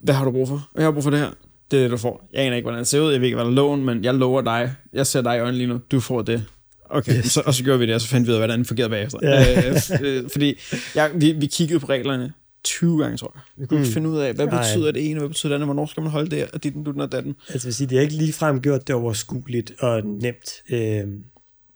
[0.00, 0.68] Hvad har du brug for?
[0.74, 1.30] Jeg har brug for det her
[1.72, 2.28] det er det, du får.
[2.32, 4.04] Jeg aner ikke, hvordan det ser ud, jeg ved ikke, hvad der er loven, men
[4.04, 6.44] jeg lover dig, jeg ser dig i øjnene lige nu, du får det.
[6.92, 7.32] Okay, yes.
[7.32, 8.90] så, og så gjorde vi det, og så fandt vi ud af, hvordan det fungerede
[8.90, 9.18] bagefter.
[9.22, 9.68] Ja.
[9.68, 10.58] Øh, øh, fordi
[10.94, 12.32] jeg, vi, vi kiggede på reglerne
[12.64, 13.42] 20 gange, tror jeg.
[13.56, 13.84] Vi kunne mm.
[13.84, 14.90] ikke finde ud af, hvad betyder Ej.
[14.90, 17.12] det ene, hvad betyder det andet, hvornår skal man holde det, og dit, du, og
[17.12, 17.34] datten.
[17.48, 20.62] Altså, vil sige, det er ikke ligefrem gjort det overskueligt og nemt.
[20.70, 21.04] Øh.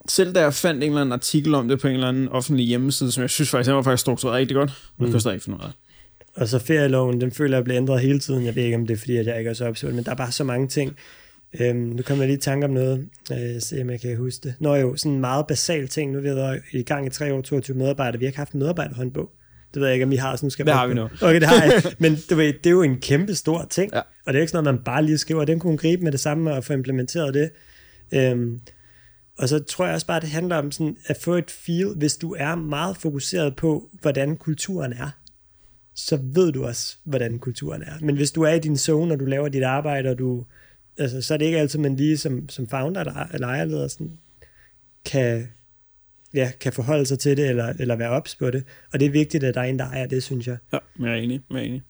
[0.09, 2.67] Selv da jeg fandt en eller anden artikel om det på en eller anden offentlig
[2.67, 5.21] hjemmeside, som jeg synes faktisk, den var faktisk struktureret rigtig godt, men mm.
[5.25, 5.71] jeg ikke ud af.
[6.35, 8.45] Og så ferieloven, den føler jeg bliver ændret hele tiden.
[8.45, 10.11] Jeg ved ikke, om det er, fordi at jeg ikke er så opsøgt, men der
[10.11, 10.97] er bare så mange ting.
[11.61, 14.49] Øhm, nu kommer jeg lige i tanke om noget, øh, se om jeg kan huske
[14.49, 14.55] det.
[14.61, 16.13] Nå jo, sådan en meget basal ting.
[16.13, 18.19] Nu er vi været i gang i tre år, 22 medarbejdere.
[18.19, 19.31] Vi har ikke haft en medarbejderhåndbog.
[19.75, 21.05] Det ved jeg ikke, om I har, så nu skal Det har vi nu.
[21.05, 21.83] Okay, det har jeg.
[21.99, 23.93] Men du ved, det er jo en kæmpe stor ting.
[23.95, 23.99] Ja.
[23.99, 25.45] Og det er ikke sådan noget, man bare lige skriver.
[25.45, 27.51] Den kunne gribe med det samme og få implementeret det.
[28.13, 28.61] Øhm,
[29.39, 32.17] og så tror jeg også bare, det handler om sådan at få et feel, hvis
[32.17, 35.11] du er meget fokuseret på, hvordan kulturen er
[35.97, 37.93] så ved du også, hvordan kulturen er.
[38.01, 40.45] Men hvis du er i din zone, og du laver dit arbejde, og du,
[40.99, 44.19] altså, så er det ikke altid, man lige som, som founder eller ejerleder sådan,
[45.05, 45.49] kan,
[46.35, 48.65] ja, kan forholde sig til det, eller, eller være ops på det.
[48.93, 50.57] Og det er vigtigt, at der er en, der ejer det, synes jeg.
[50.73, 51.41] Ja, jeg er enig.
[51.51, 51.83] Jeg er enig.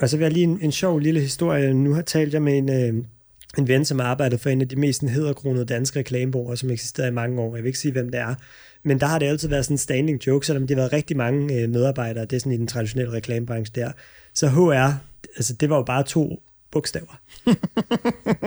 [0.00, 1.74] Og så vil jeg lige en, en sjov lille historie.
[1.74, 3.04] Nu har talt jeg med en, øh,
[3.58, 7.08] en ven, som har arbejdet for en af de mest hedderkronede danske reklamebureauer, som eksisterer
[7.08, 7.56] i mange år.
[7.56, 8.34] Jeg vil ikke sige, hvem det er.
[8.82, 11.16] Men der har det altid været sådan en standing joke, selvom det har været rigtig
[11.16, 13.92] mange øh, medarbejdere, det er sådan i den traditionelle reklamebranche der.
[14.34, 14.98] Så HR,
[15.36, 17.20] altså det var jo bare to bogstaver.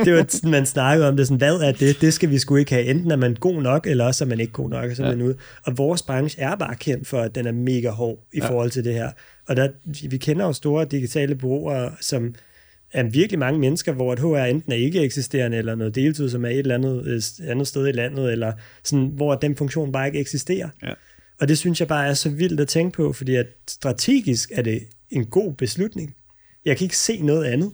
[0.05, 2.01] det var man snakkede om det, sådan, hvad er det?
[2.01, 2.85] Det skal vi sgu ikke have.
[2.85, 5.07] Enten er man god nok, eller også er man ikke god nok, og så er
[5.07, 5.35] man ude.
[5.65, 8.49] Og vores branche er bare kendt for, at den er mega hård i ja.
[8.49, 9.11] forhold til det her.
[9.47, 9.69] Og der,
[10.09, 12.35] vi kender jo store digitale bureauer, som
[12.93, 16.45] er virkelig mange mennesker, hvor et HR enten er ikke eksisterende, eller noget deltid, som
[16.45, 18.53] er et eller andet, øh, andet sted i landet, eller
[18.83, 20.69] sådan, hvor den funktion bare ikke eksisterer.
[20.83, 20.93] Ja.
[21.41, 24.61] Og det synes jeg bare er så vildt at tænke på, fordi at strategisk er
[24.61, 26.15] det en god beslutning.
[26.65, 27.71] Jeg kan ikke se noget andet.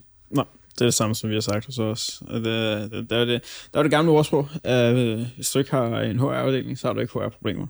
[0.77, 2.23] Det er det samme, som vi har sagt hos os.
[2.31, 2.43] Det,
[2.91, 4.47] det, der, er det, der er det gamle ordsprog.
[4.65, 7.67] Uh, øh, hvis du ikke har en HR-afdeling, så har du ikke HR-problemer.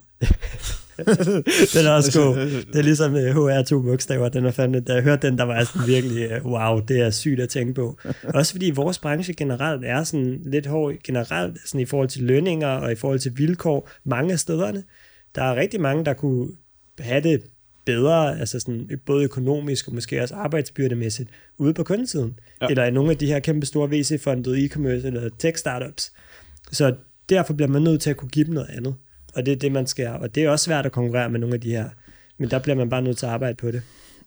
[1.76, 2.36] den er også god.
[2.36, 4.30] Det er ligesom øh, HR to bogstaver.
[4.30, 7.10] Den er fandme, da jeg hørte den, der var sådan virkelig, øh, wow, det er
[7.10, 7.98] sygt at tænke på.
[8.24, 12.70] Også fordi vores branche generelt er sådan lidt hård generelt sådan i forhold til lønninger
[12.70, 14.84] og i forhold til vilkår mange af stederne.
[15.36, 16.48] Der er rigtig mange, der kunne
[17.00, 17.42] have det
[17.88, 22.40] bedre, altså sådan, både økonomisk og måske også arbejdsbyrdemæssigt, ude på kundesiden.
[22.62, 22.68] Ja.
[22.68, 26.12] Eller i nogle af de her kæmpe store VC-fundede e-commerce eller tech-startups.
[26.72, 26.96] Så
[27.30, 28.96] derfor bliver man nødt til at kunne give dem noget andet
[29.38, 30.08] og det er det, man skal.
[30.08, 31.90] Og det er også svært at konkurrere med nogle af de her.
[32.38, 33.82] Men der bliver man bare nødt til at arbejde på det.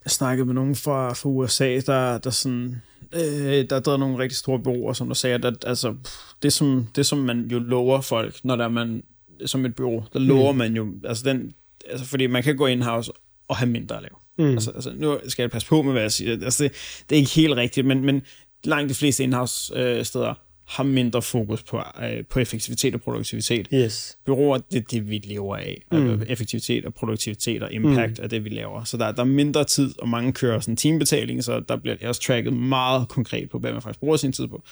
[0.05, 4.37] Jeg snakkede med nogen fra, fra USA, der, der sådan, øh, der er nogle rigtig
[4.37, 5.95] store bureauer, som der sagde, at altså,
[6.43, 9.03] det, som, det som man jo lover folk, når der er man
[9.47, 10.59] som et bureau, der lover mm.
[10.59, 11.55] man jo, altså den,
[11.91, 13.13] altså fordi man kan gå in-house
[13.51, 14.49] og have mindre at lave.
[14.49, 14.55] Mm.
[14.55, 16.33] Altså, altså, nu skal jeg passe på med, hvad jeg siger.
[16.33, 16.73] Altså, det,
[17.11, 18.23] det er ikke helt rigtigt, men, men
[18.65, 20.35] langt de fleste in-house øh, steder
[20.67, 23.69] har mindre fokus på, øh, på effektivitet og produktivitet.
[23.75, 24.19] Yes.
[24.27, 25.83] Byråer, det er det, vi lever af.
[25.93, 26.11] Mm.
[26.11, 28.25] Altså, effektivitet og produktivitet og impact mm.
[28.25, 28.85] er det, vi laver.
[28.85, 32.21] Så der, der er mindre tid, og mange kører sådan teambetaling, så der bliver også
[32.21, 34.63] tracket meget konkret på, hvad man faktisk bruger sin tid på.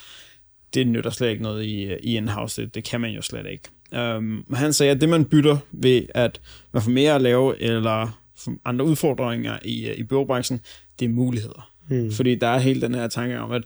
[0.75, 2.63] Det nytter slet ikke noget i, i in-house.
[2.63, 3.69] Det, det kan man jo slet ikke.
[4.17, 6.41] Um, han sagde, at det man bytter ved, at
[6.73, 8.18] man får mere at lave, eller
[8.65, 10.61] andre udfordringer i, i byråbranchen,
[10.99, 11.71] det er muligheder.
[11.89, 12.13] Mm.
[12.13, 13.63] Fordi der er hele den her tanke om, at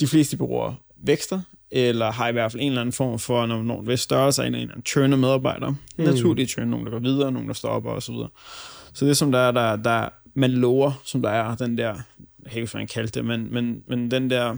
[0.00, 1.40] de fleste bureauer vækster,
[1.70, 4.46] eller har i hvert fald en eller anden form for, når, når vis størrelse af
[4.46, 5.70] en eller anden churn af medarbejdere.
[5.70, 6.04] Mm.
[6.04, 8.14] Naturligt churn, nogen der går videre, nogen der stopper osv.
[8.14, 8.28] Så,
[8.94, 11.94] så det som der er, der, der man lover, som der er, den der,
[12.44, 14.56] jeg kan ikke man kalde det, men, men, men den der,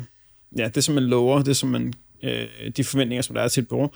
[0.57, 3.63] ja, det som man lover, det som man, øh, de forventninger, som der er til
[3.63, 3.91] et bureau,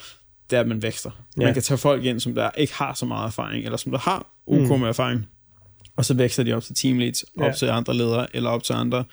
[0.51, 1.11] det er, at man vækster.
[1.37, 1.45] Ja.
[1.45, 3.99] Man kan tage folk ind, som der ikke har så meget erfaring, eller som der
[3.99, 4.81] har OK mm.
[4.81, 5.29] med erfaring,
[6.01, 7.53] og så vækster de op til team leads, op ja.
[7.53, 9.05] til andre ledere, eller op til andre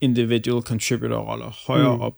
[0.00, 2.02] individual contributor roller, højere mm.
[2.02, 2.14] op,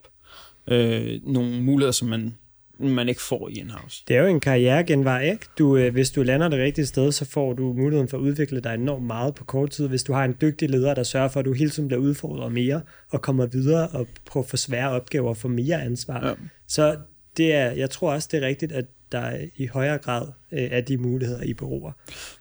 [0.67, 2.35] øh, nogle muligheder, som man
[2.79, 4.05] man ikke får i in-house.
[4.09, 5.47] Det er jo en karrieregenvej, ikke?
[5.59, 8.61] Du, øh, hvis du lander det rigtige sted, så får du muligheden for at udvikle
[8.61, 9.89] dig enormt meget på kort tid.
[9.89, 12.53] Hvis du har en dygtig leder, der sørger for, at du hele tiden bliver udfordret
[12.53, 16.27] mere og kommer videre og prøver at få svære opgaver og få mere ansvar.
[16.27, 16.35] Ja.
[16.69, 16.97] Så
[17.37, 18.85] det er, jeg tror også, det er rigtigt, at
[19.15, 21.93] der i højere grad øh, er de muligheder i bureauer.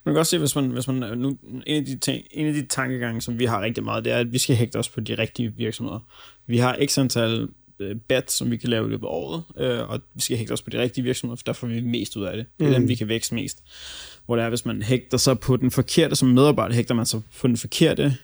[0.06, 2.54] Man kan også se, hvis man, hvis man nu, en, af de ting, en af
[2.54, 5.02] de tankegange, som vi har rigtig meget, det er, at vi skal hægte os på
[5.02, 6.00] de rigtige virksomheder.
[6.48, 7.48] Vi har x antal
[7.80, 10.52] øh, bet, som vi kan lave i løbet af året, øh, og vi skal hægte
[10.52, 12.46] os på de rigtige virksomheder, for der får vi mest ud af det.
[12.60, 12.76] Det er mm.
[12.76, 13.64] dem, vi kan vækste mest.
[14.26, 17.22] Hvor det er, hvis man hægter sig på den forkerte, som medarbejder hægter man sig
[17.40, 18.16] på den forkerte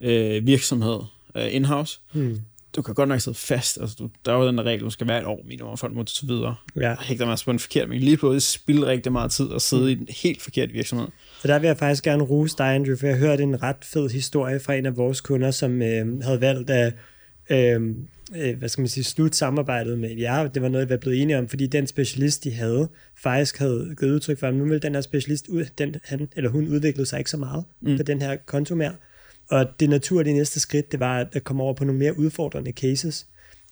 [0.00, 1.00] øh, virksomhed
[1.36, 2.40] øh, in-house, mm
[2.76, 3.78] du kan godt nok sidde fast.
[3.80, 5.86] Altså, du, der er jo den der regel, du skal være et år minimum, for
[5.86, 6.54] at må til videre.
[6.76, 6.94] Ja.
[7.00, 9.92] Hægter man altså på en forkert, men lige pludselig spille rigtig meget tid og sidde
[9.92, 11.06] i en helt forkert virksomhed.
[11.42, 14.10] Så der vil jeg faktisk gerne rose dig, Andrew, for jeg hørte en ret fed
[14.10, 16.92] historie fra en af vores kunder, som øh, havde valgt at
[17.50, 17.94] øh,
[18.36, 21.22] øh, hvad skal man sige, slut samarbejdet med ja, det var noget, vi var blevet
[21.22, 24.78] enige om, fordi den specialist, de havde, faktisk havde givet udtryk for, at nu ville
[24.78, 27.96] den her specialist, ud, den, han eller hun udviklede sig ikke så meget mm.
[27.96, 28.92] på den her konto mere.
[29.50, 33.26] Og det naturlige næste skridt, det var at komme over på nogle mere udfordrende cases.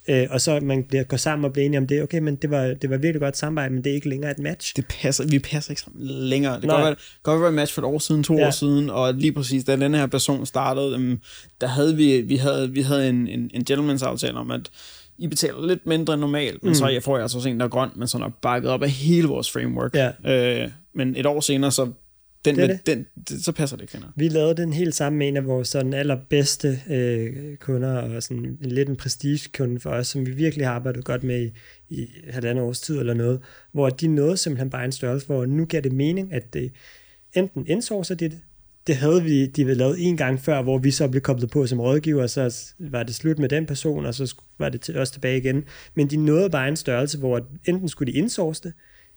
[0.08, 2.50] Øh, og så man bliver, går sammen og bliver enige om det, okay, men det
[2.50, 4.76] var, det var virkelig godt samarbejde, men det er ikke længere et match.
[4.76, 6.54] Det passer, vi passer ikke sammen længere.
[6.54, 8.46] Det kan godt være, godt være et match for et år siden, to ja.
[8.46, 11.20] år siden, og lige præcis, da den her person startede, um,
[11.60, 14.70] der havde vi, vi havde, vi havde en, en, en gentleman's aftale om, at
[15.18, 16.74] I betaler lidt mindre end normalt, men mm.
[16.74, 18.82] så jeg får jeg altså også en, der er grøn, men sådan er bakket op
[18.82, 19.94] af hele vores framework.
[19.94, 20.62] Ja.
[20.64, 21.90] Øh, men et år senere, så
[22.44, 23.06] den, det det.
[23.28, 24.12] Den, så passer det ikke længere.
[24.16, 28.44] Vi lavede den helt sammen med en af vores sådan allerbedste øh, kunder, og sådan
[28.44, 31.52] en, lidt en prestige-kunde for os, som vi virkelig har arbejdet godt med i,
[31.88, 33.40] i halvandet års tid eller noget,
[33.72, 36.72] hvor de nåede simpelthen bare en størrelse, hvor nu giver det mening, at det
[37.34, 38.38] enten indsourcer de det,
[38.86, 41.66] det havde vi, de havde lavet en gang før, hvor vi så blev koblet på
[41.66, 45.12] som rådgiver, så var det slut med den person, og så var det til, også
[45.12, 45.64] tilbage igen.
[45.94, 48.72] Men de nåede bare en størrelse, hvor enten skulle de indsource det,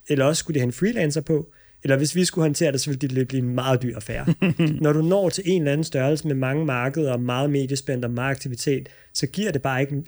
[0.08, 1.54] eller også skulle de have en freelancer på,
[1.84, 4.26] eller hvis vi skulle håndtere det, så ville det blive en meget dyr affære.
[4.82, 8.12] Når du når til en eller anden størrelse med mange markeder og meget mediespændt og
[8.12, 10.04] meget aktivitet, så giver det bare ikke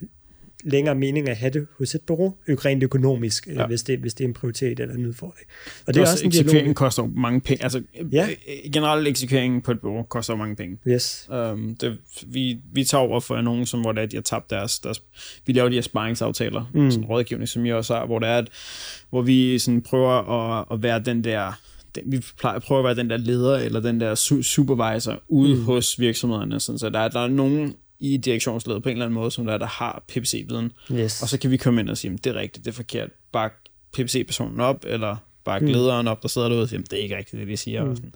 [0.64, 3.68] længere mening at have det hos et bureau, rent økonomisk, øh, ja.
[3.68, 5.48] hvis, det, hvis det er en prioritet eller en udfordring.
[5.88, 7.64] Og det, er også en eksekvering koster mange penge.
[7.64, 8.28] Altså, ja.
[8.30, 10.78] Øh, generelt eksekvering på et bureau koster mange penge.
[10.88, 11.30] Yes.
[11.32, 11.98] Um, det,
[12.28, 15.02] vi, vi tager over for nogen, som, hvor det er, de har tabt deres, deres...
[15.46, 16.92] Vi laver de her sparringsaftaler, mm.
[16.92, 18.48] sådan rådgivning, som I også har, hvor det er, at,
[19.10, 21.54] hvor vi sådan prøver at, at være den der
[22.06, 25.64] vi plejer, prøver at være den der leder eller den der supervisor ude mm.
[25.64, 29.32] hos virksomhederne, sådan, så der, der er nogen i direktionsledet på en eller anden måde,
[29.32, 30.72] som der, der har PPC-viden.
[30.92, 31.22] Yes.
[31.22, 33.10] Og så kan vi komme ind og sige, det er rigtigt, det er forkert.
[33.32, 33.50] Bare
[33.94, 35.66] PPC-personen op, eller bare mm.
[35.66, 37.84] lederen op, der sidder derude og siger, det er ikke rigtigt, det de siger.
[37.84, 37.90] Mm.
[37.90, 38.14] Og sådan.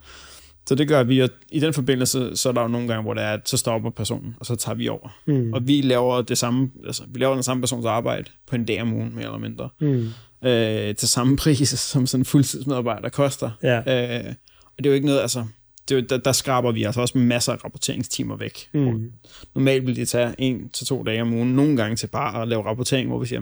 [0.68, 3.14] Så det gør vi, og i den forbindelse, så er der jo nogle gange, hvor
[3.14, 5.20] det er, at så stopper personen, og så tager vi over.
[5.26, 5.54] Mm.
[5.54, 8.82] Og vi laver det samme, altså vi laver den samme persons arbejde på en dag
[8.82, 9.70] om ugen, mere eller mindre.
[9.80, 10.08] Mm.
[10.50, 13.52] Øh, til samme pris, som sådan en fuldtidsmedarbejder koster.
[13.64, 13.78] Ja.
[13.78, 14.34] Øh,
[14.78, 15.46] og det er jo ikke noget, altså,
[15.96, 18.70] det, der, der skraber vi altså også masser af rapporteringstimer væk.
[18.74, 19.12] Mm.
[19.56, 22.48] Normalt vil det tage en til to dage om ugen, nogle gange til bare at
[22.48, 23.42] lave rapportering, hvor vi siger,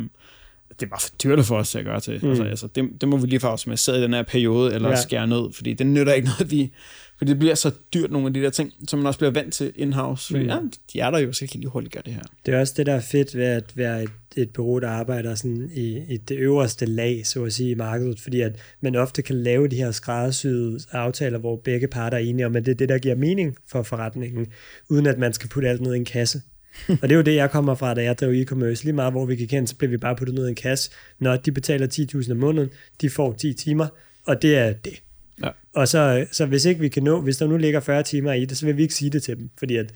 [0.70, 2.20] det er bare for dyrt for os til at gøre til.
[2.22, 2.30] Mm.
[2.30, 5.02] Altså, altså, det, det må vi lige få med i den her periode, eller ja.
[5.02, 6.72] skære ned, fordi det nytter ikke noget, vi...
[7.20, 9.54] For det bliver så dyrt, nogle af de der ting, som man også bliver vant
[9.54, 10.28] til in-house.
[10.28, 10.50] Fordi mm.
[10.50, 10.60] ja,
[10.94, 12.22] de er der jo, så kan de hurtigt gøre det her.
[12.46, 15.36] Det er også det, der er fedt ved at være et, et bureau, der arbejder
[15.36, 19.22] sådan i, i det øverste lag, så at sige, i markedet, fordi at man ofte
[19.22, 22.76] kan lave de her skræddersyede aftaler, hvor begge parter er enige om, at det er
[22.76, 24.48] det, der giver mening for forretningen,
[24.90, 26.42] uden at man skal putte alt ned i en kasse
[26.88, 28.84] og det er jo det, jeg kommer fra, da jeg drev e-commerce.
[28.84, 30.92] Lige meget, hvor vi gik hen, så blev vi bare puttet ned i en kasse.
[31.20, 31.88] Når de betaler
[32.24, 32.70] 10.000 om måneden,
[33.02, 33.88] de får 10 timer,
[34.26, 35.02] og det er det.
[35.44, 35.50] Ja.
[35.74, 38.46] Og så, så hvis ikke vi kan nå, hvis der nu ligger 40 timer i
[38.46, 39.94] det, så vil vi ikke sige det til dem, fordi at,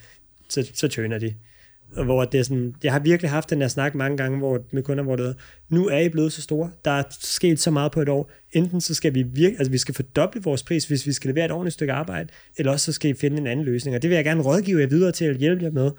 [0.50, 1.34] så, så tøner de.
[1.96, 4.66] Og hvor det er sådan, jeg har virkelig haft den der snak mange gange hvor,
[4.72, 5.34] med kunder, hvor det er,
[5.70, 8.82] nu er I blevet så store, der er sket så meget på et år, enten
[8.82, 11.52] så skal vi virke, altså vi skal fordoble vores pris, hvis vi skal levere et
[11.52, 14.16] ordentligt stykke arbejde, eller også så skal I finde en anden løsning, og det vil
[14.16, 15.92] jeg gerne rådgive jer videre til at hjælpe jer med,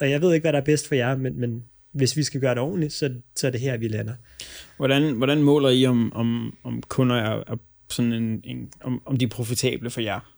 [0.00, 2.40] og jeg ved ikke, hvad der er bedst for jer, men, men hvis vi skal
[2.40, 4.12] gøre det ordentligt, så, så er det her, vi lander.
[4.76, 7.56] Hvordan, hvordan måler I, om, om, om kunder er, er
[7.90, 10.32] sådan en, en, om, om de er profitable for jer?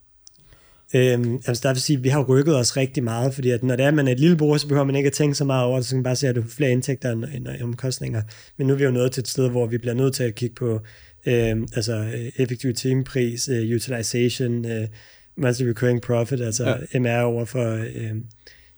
[0.94, 3.76] Øhm, altså der vil sige, at vi har rykket os rigtig meget, fordi at når
[3.76, 5.44] det er, at man er et lille brug, så behøver man ikke at tænke så
[5.44, 7.62] meget over det, så kan man bare se, at du har flere indtægter end, end
[7.62, 8.22] omkostninger.
[8.56, 10.34] Men nu er vi jo nået til et sted, hvor vi bliver nødt til at
[10.34, 10.80] kigge på
[11.26, 14.88] øhm, altså effektiv timepris, uh, utilization, uh,
[15.36, 16.98] monthly recurring profit, altså ja.
[16.98, 18.12] MR over for øh,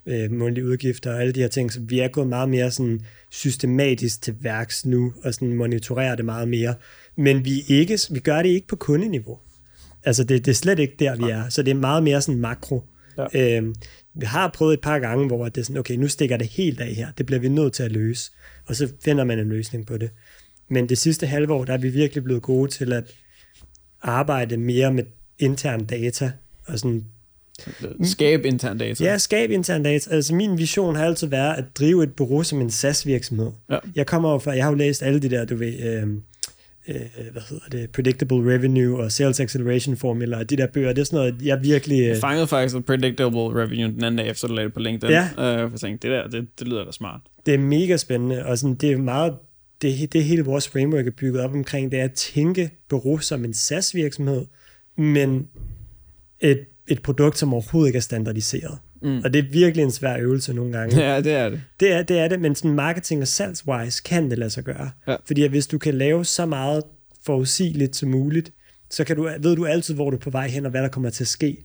[0.06, 3.00] øh, månedlige udgifter og alle de her ting, så vi er gået meget mere sådan
[3.30, 6.74] systematisk til værks nu, og sådan monitorerer det meget mere.
[7.16, 9.38] Men vi, ikke, vi gør det ikke på kundeniveau.
[10.04, 11.48] Altså det, det er slet ikke der, vi er.
[11.48, 12.84] Så det er meget mere sådan makro.
[13.18, 13.56] Ja.
[13.56, 13.74] Øhm,
[14.14, 16.80] vi har prøvet et par gange, hvor det er sådan, okay, nu stikker det helt
[16.80, 17.08] af her.
[17.18, 18.30] Det bliver vi nødt til at løse.
[18.66, 20.10] Og så finder man en løsning på det.
[20.68, 23.04] Men det sidste halve år, der er vi virkelig blevet gode til at
[24.02, 25.04] arbejde mere med
[25.38, 26.32] intern data,
[26.66, 27.04] og sådan
[28.02, 29.04] Skabe intern data.
[29.04, 30.14] Ja, skab intern data.
[30.14, 33.50] Altså min vision har altid været at drive et bureau som en SaaS-virksomhed.
[33.70, 33.78] Ja.
[33.96, 36.02] Jeg kommer jo fra, jeg har jo læst alle de der, du ved, øh,
[36.88, 37.00] øh,
[37.32, 41.04] hvad hedder det, Predictable Revenue og Sales Acceleration Formula, og de der bøger, det er
[41.04, 42.00] sådan noget, jeg virkelig...
[42.00, 44.80] Øh, Jeg fangede faktisk et predictable revenue den anden dag, efter du lagde det på
[44.80, 45.10] LinkedIn.
[45.10, 45.28] Ja.
[45.64, 47.20] Uh, jeg tænkte, det der, det, det lyder da smart.
[47.46, 49.34] det er mega spændende, og sådan, det er meget,
[49.82, 53.44] det, det hele vores framework er bygget op omkring, det er at tænke bureau som
[53.44, 54.44] en SaaS-virksomhed,
[54.96, 55.48] men
[56.40, 58.78] et, et produkt, som overhovedet ikke er standardiseret.
[59.02, 59.20] Mm.
[59.24, 61.00] Og det er virkelig en svær øvelse nogle gange.
[61.00, 61.62] Ja, det er det.
[61.80, 64.90] Det er det, er det men sådan marketing og salgswise kan det lade sig gøre.
[65.08, 65.16] Ja.
[65.26, 66.82] Fordi at hvis du kan lave så meget
[67.26, 68.52] forudsigeligt som muligt,
[68.90, 70.88] så kan du, ved du altid, hvor du er på vej hen, og hvad der
[70.88, 71.64] kommer til at ske.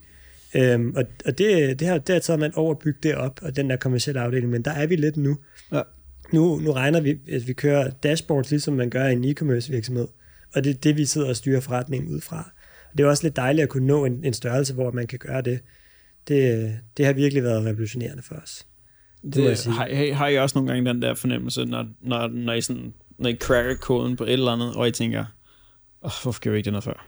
[0.54, 3.70] Øhm, og og det, det, har, det har taget man overbygget det op, og den
[3.70, 5.36] der kommercielle afdeling, men der er vi lidt nu.
[5.72, 5.82] Ja.
[6.32, 10.06] Nu, nu regner vi, at vi kører dashboards, ligesom man gør i en e-commerce virksomhed,
[10.54, 12.52] og det er det, vi sidder og styrer forretningen ud fra.
[12.98, 15.42] Det er også lidt dejligt at kunne nå en, en størrelse, hvor man kan gøre
[15.42, 15.60] det.
[16.28, 18.66] Det, det har virkelig været revolutionerende for os.
[19.22, 22.60] det det har, har I også nogle gange den der fornemmelse, når, når, når, I,
[22.60, 25.24] sådan, når I cracker koden på et eller andet, og I tænker,
[26.00, 27.06] oh, hvorfor gjorde vi ikke det noget før?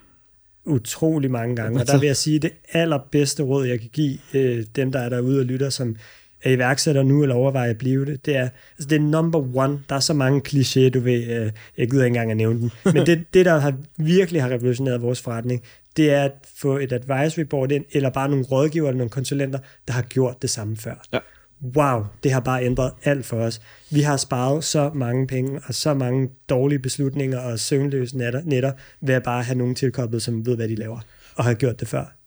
[0.69, 1.79] utrolig mange gange.
[1.81, 5.09] Og der vil jeg sige, det allerbedste råd, jeg kan give øh, dem, der er
[5.09, 5.97] derude og lytter, som
[6.43, 9.81] er iværksætter nu eller overvejer at blive det, det er, altså det er number one.
[9.89, 12.71] Der er så mange kliché, du ved, øh, jeg gider ikke engang at nævne den.
[12.85, 15.63] Men det, det der har virkelig har revolutioneret vores forretning,
[15.97, 19.59] det er at få et advisory board ind, eller bare nogle rådgiver eller nogle konsulenter,
[19.87, 20.95] der har gjort det samme før.
[21.13, 21.19] Ja.
[21.77, 23.61] Wow, det har bare ændret alt for os.
[23.91, 28.73] Vi har sparet så mange penge, og så mange dårlige beslutninger og søvnløse nætter, netter
[29.01, 31.01] ved at bare have nogen tilkoblet, som ved, hvad de laver,
[31.35, 32.18] og har gjort det før.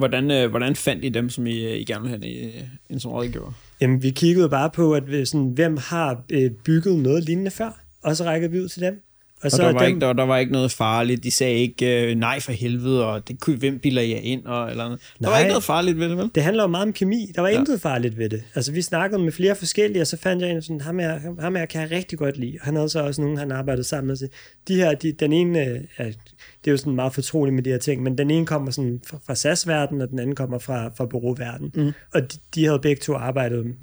[0.00, 2.92] Hvordan, øh, hvordan fandt I dem, som I, øh, I gerne ville have øh, i,
[2.92, 3.52] en som rådgiver?
[3.80, 7.80] Jamen, vi kiggede bare på, at øh, sådan, hvem har øh, bygget noget lignende før,
[8.02, 9.02] og så rækkede vi ud til dem.
[9.42, 11.24] Og så der, var dem, ikke, der, der var ikke noget farligt.
[11.24, 14.70] De sagde ikke øh, nej for helvede, og det kunne, hvem bilder jer ind, og,
[14.70, 15.00] eller andet.
[15.20, 15.40] Der var Nej.
[15.40, 16.30] ikke noget farligt ved det, vel?
[16.34, 17.32] Det handler jo meget om kemi.
[17.34, 17.58] Der var Ja.
[17.58, 18.42] intet farligt ved det.
[18.54, 21.54] Altså, vi snakkede med flere forskellige, og så fandt jeg en sådan, ham her, ham
[21.54, 22.58] her kan jeg rigtig godt lide.
[22.62, 24.16] Han havde så også nogen, han arbejdede sammen med.
[24.16, 24.28] Så
[24.68, 27.70] De her, de, den ene, øh, ja, det er jo sådan meget fortroligt med de
[27.70, 30.88] her ting, men den ene kommer sådan fra, fra SAS-verdenen, og den anden kommer fra,
[30.96, 31.70] fra bureau-verdenen.
[31.74, 31.92] Mm.
[32.14, 33.74] Og de, de havde begge to arbejdet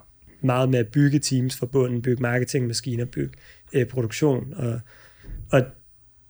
[0.42, 3.34] meget med at bygge teams fra bunden, bygge marketingmaskiner, bygge
[3.74, 4.54] øh, produktion.
[4.56, 4.80] Og,
[5.52, 5.62] og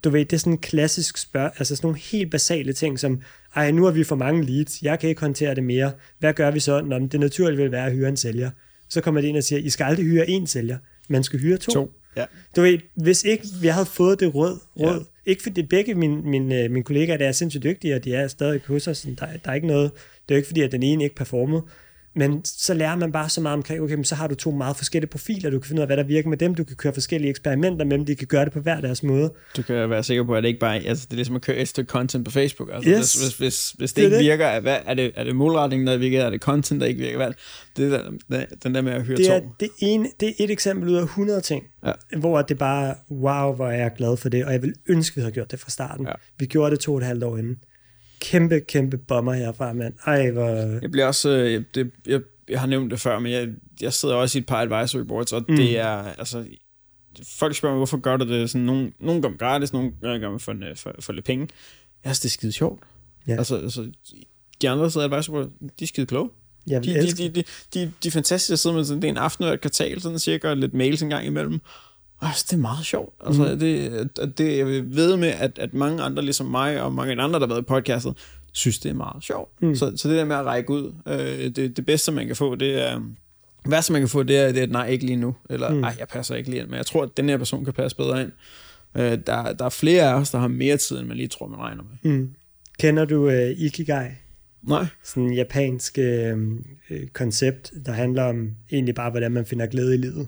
[0.03, 3.22] du ved, det er sådan en klassisk spørg, altså sådan nogle helt basale ting, som,
[3.55, 6.51] ej, nu har vi for mange leads, jeg kan ikke håndtere det mere, hvad gør
[6.51, 6.82] vi så?
[6.82, 8.51] Nå, men det naturligt vil være at hyre en sælger.
[8.89, 10.78] Så kommer det ind og siger, I skal aldrig hyre én sælger,
[11.09, 11.72] man skal hyre to.
[11.72, 11.91] To.
[12.18, 12.26] Ja.
[12.55, 14.93] Du ved, hvis ikke vi havde fået det råd, råd Ja.
[14.93, 14.99] ja.
[15.26, 18.61] ikke fordi begge mine, mine, mine kollegaer, der er sindssygt dygtige, og de er stadig
[18.68, 21.03] hos os, der, der er ikke noget, det er jo ikke fordi, at den ene
[21.03, 21.61] ikke performede,
[22.18, 24.76] men så lærer man bare så meget omkring, okay, men så har du to meget
[24.78, 26.93] forskellige profiler, du kan finde ud af, hvad der virker med dem, du kan køre
[26.93, 29.34] forskellige eksperimenter med dem, de kan gøre det på hver deres måde.
[29.57, 31.55] Du kan være sikker på, at det ikke bare altså det er ligesom at køre
[31.57, 32.70] et stykke content på Facebook.
[32.74, 32.97] Altså, Yes.
[32.97, 34.26] hvis, hvis, hvis, hvis det, Det ikke det.
[34.26, 36.22] virker, er, hvad, er, det, er det målretningen, der virker?
[36.24, 37.18] Er det content, der ikke virker?
[37.18, 37.32] Hvad?
[37.78, 39.45] Det er der, den der med at høre Det er, to.
[39.59, 41.91] det, ene, det er et eksempel ud af 100 ting, Ja.
[42.18, 45.22] hvor det bare, wow, hvor er jeg glad for det, og jeg vil ønske, vi
[45.22, 46.05] havde gjort det fra starten.
[46.05, 46.11] Ja.
[46.39, 47.57] Vi gjorde det to og et halvt år inden.
[48.20, 49.93] Kæmpe, kæmpe bomber herfra, mand.
[50.05, 50.80] Ej, hvor...
[50.82, 53.49] Jeg bliver også, øh, jeg, det, jeg, jeg har nævnt det før, men jeg,
[53.82, 55.55] jeg sidder også i et par advisory boards, og mm.
[55.55, 56.45] det er, altså,
[57.26, 58.49] folk spørger mig, hvorfor gør du det?
[58.49, 61.47] Sådan, nogle, nogle gør gratis, nogle gør man for, øh, for, for lidt penge.
[62.03, 62.84] Jeg synes, det er skide sjovt.
[63.28, 63.38] Ja.
[63.38, 63.91] Altså, altså,
[64.61, 65.49] de andre, der sidder i advisory board,
[65.80, 66.30] de er skide kloge.
[66.68, 67.43] Jeg De, de, de, de,
[67.74, 70.01] de, de er fantastiske at sidde med, sådan, det er en aften og et kvartal,
[70.01, 71.59] sådan cirka, og lidt mails en gang imellem.
[72.22, 73.13] Altså, det er meget sjovt.
[73.26, 73.59] Altså, mm.
[73.59, 77.39] det, det, jeg vil ved med, at, at mange andre, ligesom mig, og mange andre,
[77.39, 78.13] der har været i podcastet,
[78.51, 79.61] synes, det er meget sjovt.
[79.61, 79.76] Mm.
[79.76, 82.55] Så, så det der med at række ud, øh, det, det bedste, man kan få,
[82.55, 83.01] det er...
[83.63, 85.36] Det værste, man kan få, det er, det er et nej, ikke lige nu.
[85.49, 85.84] Eller, mm.
[85.84, 86.70] jeg passer ikke lige ind.
[86.70, 88.32] Men jeg tror, at den her person kan passe bedre ind.
[88.95, 91.47] Øh, der, der er flere af os, der har mere tid, end man lige tror,
[91.47, 92.11] man regner med.
[92.11, 92.34] Mm.
[92.80, 94.07] Kender du uh, Ikigai?
[94.63, 94.86] Nej.
[95.03, 96.38] Sådan en japansk øh,
[96.89, 100.28] øh, koncept, der handler om egentlig bare, hvordan man finder glæde i livet.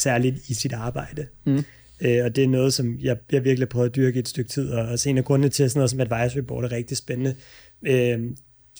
[0.00, 1.26] Særligt i sit arbejde.
[1.44, 1.64] Mm.
[2.00, 4.50] Øh, og det er noget, som jeg, jeg virkelig har prøvet at dyrke et stykke
[4.50, 6.96] tid, og også en af grundene til, at sådan noget som advisory board er rigtig
[6.96, 7.34] spændende.
[7.82, 8.20] Øh,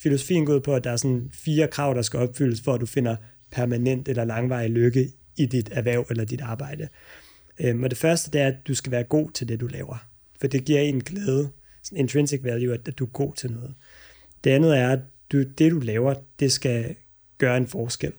[0.02, 2.80] filosofien går ud på, at der er sådan fire krav, der skal opfyldes, for at
[2.80, 3.16] du finder
[3.52, 6.88] permanent eller langvarig lykke i dit erhverv eller dit arbejde.
[7.60, 10.06] Øh, og det første, det er, at du skal være god til det, du laver.
[10.40, 11.48] For det giver en glæde,
[11.82, 13.74] sådan intrinsic value, at, at du er god til noget.
[14.44, 15.00] Det andet er, at
[15.32, 16.94] du, det, du laver, det skal
[17.38, 18.12] gøre en forskel.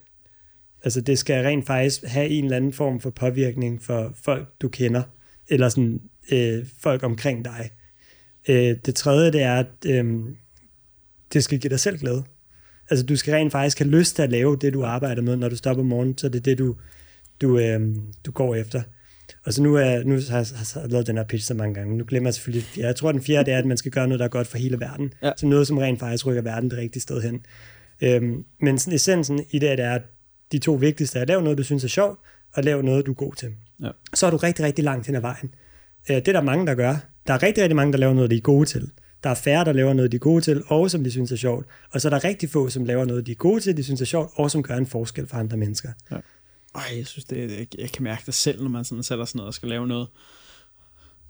[0.83, 4.69] Altså det skal rent faktisk have en eller anden form for påvirkning for folk, du
[4.69, 5.03] kender,
[5.47, 6.01] eller sådan
[6.31, 7.69] øh, folk omkring dig.
[8.49, 10.19] Øh, det tredje, det er, at øh,
[11.33, 12.23] det skal give dig selv glæde.
[12.89, 15.49] Altså du skal rent faktisk have lyst til at lave det, du arbejder med, når
[15.49, 16.75] du stopper om morgenen, så det er det, du,
[17.41, 18.81] du, øh, du går efter.
[19.45, 21.73] Og så nu, er, nu har jeg, har jeg lavet den her pitch så mange
[21.73, 21.97] gange.
[21.97, 24.19] Nu glemmer jeg selvfølgelig, jeg tror den fjerde det er, at man skal gøre noget,
[24.19, 25.13] der er godt for hele verden.
[25.23, 25.31] Ja.
[25.37, 27.45] Så noget, som rent faktisk rykker verden det rigtige sted hen.
[28.01, 30.01] Øhm, men sådan, essensen i det, det er, at
[30.51, 32.19] de to vigtigste er, at lave noget, du synes er sjovt,
[32.53, 33.49] og lave noget, du er god til.
[33.81, 33.89] Ja.
[34.13, 35.55] Så er du rigtig, rigtig langt hen ad vejen.
[36.09, 36.95] Øh, det er der mange, der gør.
[37.27, 38.91] Der er rigtig, rigtig mange, der laver noget, de er gode til.
[39.23, 41.35] Der er færre, der laver noget, de er gode til, og som de synes er
[41.35, 41.65] sjovt.
[41.91, 44.01] Og så er der rigtig få, som laver noget, de er gode til, de synes
[44.01, 45.89] er sjovt, og som gør en forskel for andre mennesker.
[46.75, 49.37] Ej, jeg synes, det, det, jeg kan mærke det selv, når man sådan sætter sådan
[49.37, 50.07] noget og skal lave noget.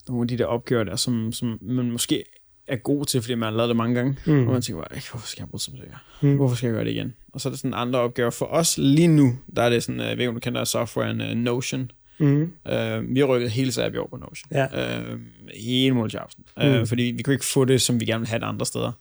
[0.08, 2.24] Nogle af de der opgaver der, som, som man måske
[2.68, 4.18] er god til, fordi man har lavet det mange gange.
[4.26, 4.48] Mm.
[4.48, 6.28] Og man tænker bare, "Ej, hvorfor skal jeg bruge det her?
[6.30, 6.36] Mm.
[6.36, 7.14] Hvorfor skal jeg gøre det igen?
[7.34, 8.30] Og så er der sådan andre opgaver.
[8.30, 10.64] For os lige nu, der er det sådan, øh, jeg ved ikke, om du kender
[10.64, 11.92] softwaren uh, Notion.
[12.20, 12.42] Mm.
[12.42, 14.50] Uh, vi har rykket hele Sabia over på Notion.
[14.52, 15.02] Ja.
[15.14, 15.20] Uh,
[15.56, 16.44] hele måltjapsen.
[16.58, 16.88] Uh, Mm.
[16.88, 18.92] Fordi vi kunne ikke få det, som vi gerne vil have det andre steder.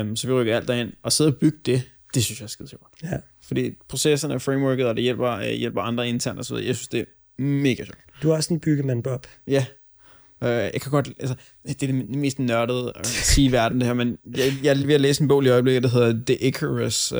[0.00, 0.92] Um, så vi rykker alt derind.
[1.02, 1.82] Og sidde og bygge det,
[2.14, 2.82] det synes jeg er skide sjovt.
[3.02, 3.16] Ja.
[3.42, 6.66] Fordi processerne, frameworket, og det hjælper, uh, hjælper andre internt og så videre.
[6.66, 7.04] Jeg synes, det er
[7.42, 7.98] mega sjovt.
[8.22, 9.26] Du er også en byggemand, Bob.
[9.46, 9.66] Ja.
[10.42, 11.34] Uh, jeg kan godt, altså,
[11.68, 14.86] det er det mest nørdede at sige i verden, det her, men jeg, jeg er
[14.86, 17.18] ved at læse en bog i øjeblikket, der hedder The Icarus, uh,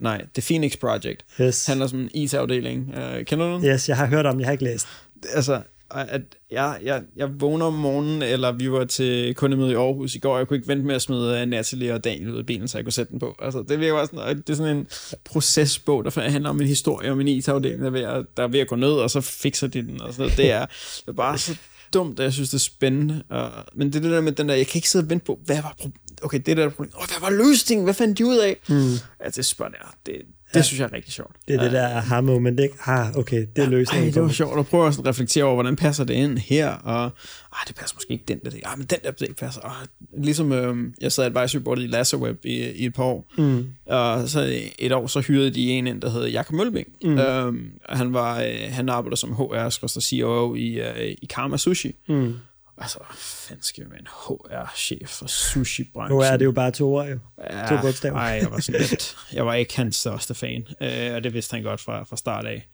[0.00, 1.24] nej, The Phoenix Project.
[1.40, 1.64] Yes.
[1.64, 2.88] Det handler om en IT-afdeling.
[2.96, 3.64] Uh, kender du den?
[3.64, 4.86] Yes, jeg har hørt om, jeg har ikke læst.
[5.34, 5.60] altså,
[5.90, 10.18] at jeg, jeg, jeg vågner om morgenen, eller vi var til kundemøde i Aarhus i
[10.18, 12.46] går, og jeg kunne ikke vente med at smide øh, Natalie og Daniel ud af
[12.46, 13.36] bilen, så jeg kunne sætte den på.
[13.42, 14.86] Altså, det, virker bare sådan, det er sådan en
[15.24, 18.48] procesbog, der handler om en historie om en IT-afdeling, der, er ved at- der er
[18.48, 20.00] ved at gå ned, og så fikser de den.
[20.02, 20.36] Og sådan noget.
[20.36, 21.56] Det, er, det er bare så
[21.94, 23.22] dumt, at jeg synes, det er spændende.
[23.28, 25.24] Og, men det er det der med den der, jeg kan ikke sidde og vente
[25.24, 25.90] på, hvad var pro-
[26.22, 26.90] Okay, det er der problem.
[26.94, 27.84] Oh, hvad var løsningen?
[27.84, 28.56] Hvad fandt de ud af?
[28.68, 28.90] Mm.
[29.20, 29.94] Altså, det spørger der.
[30.06, 30.14] Det,
[30.56, 30.66] det Ja.
[30.66, 31.36] synes jeg er rigtig sjovt.
[31.48, 32.74] Det er det der aha-moment, ikke?
[32.86, 34.14] Ah, okay, det er Ej, løsningen.
[34.14, 37.04] det var sjovt at prøve at sådan reflektere over, hvordan passer det ind her, og
[37.52, 39.60] ah, det passer måske ikke den der, ah, men den der det passer.
[39.64, 39.86] Ah,
[40.24, 43.66] ligesom øhm, jeg sad advisory board i Lassoweb i, i et par år, Mm.
[43.86, 46.88] og så et år, så hyrede de en ind, der hed Jakob Mølbing.
[47.04, 47.18] Mm.
[47.18, 51.94] Øhm, han, var, øh, han arbejder som HR, COO i, øh, i Karma Sushi.
[52.08, 52.34] Mm.
[52.78, 56.16] Altså, hvad fanden skal vi med en HR-chef for sushi-branchen?
[56.16, 57.18] Nu er det jo bare to år, jo.
[57.50, 58.16] Ja, To bogstaver.
[58.16, 61.54] Ej, jeg var sådan lidt, jeg var ikke hans største fan, øh, og det vidste
[61.54, 62.68] han godt fra, fra start af.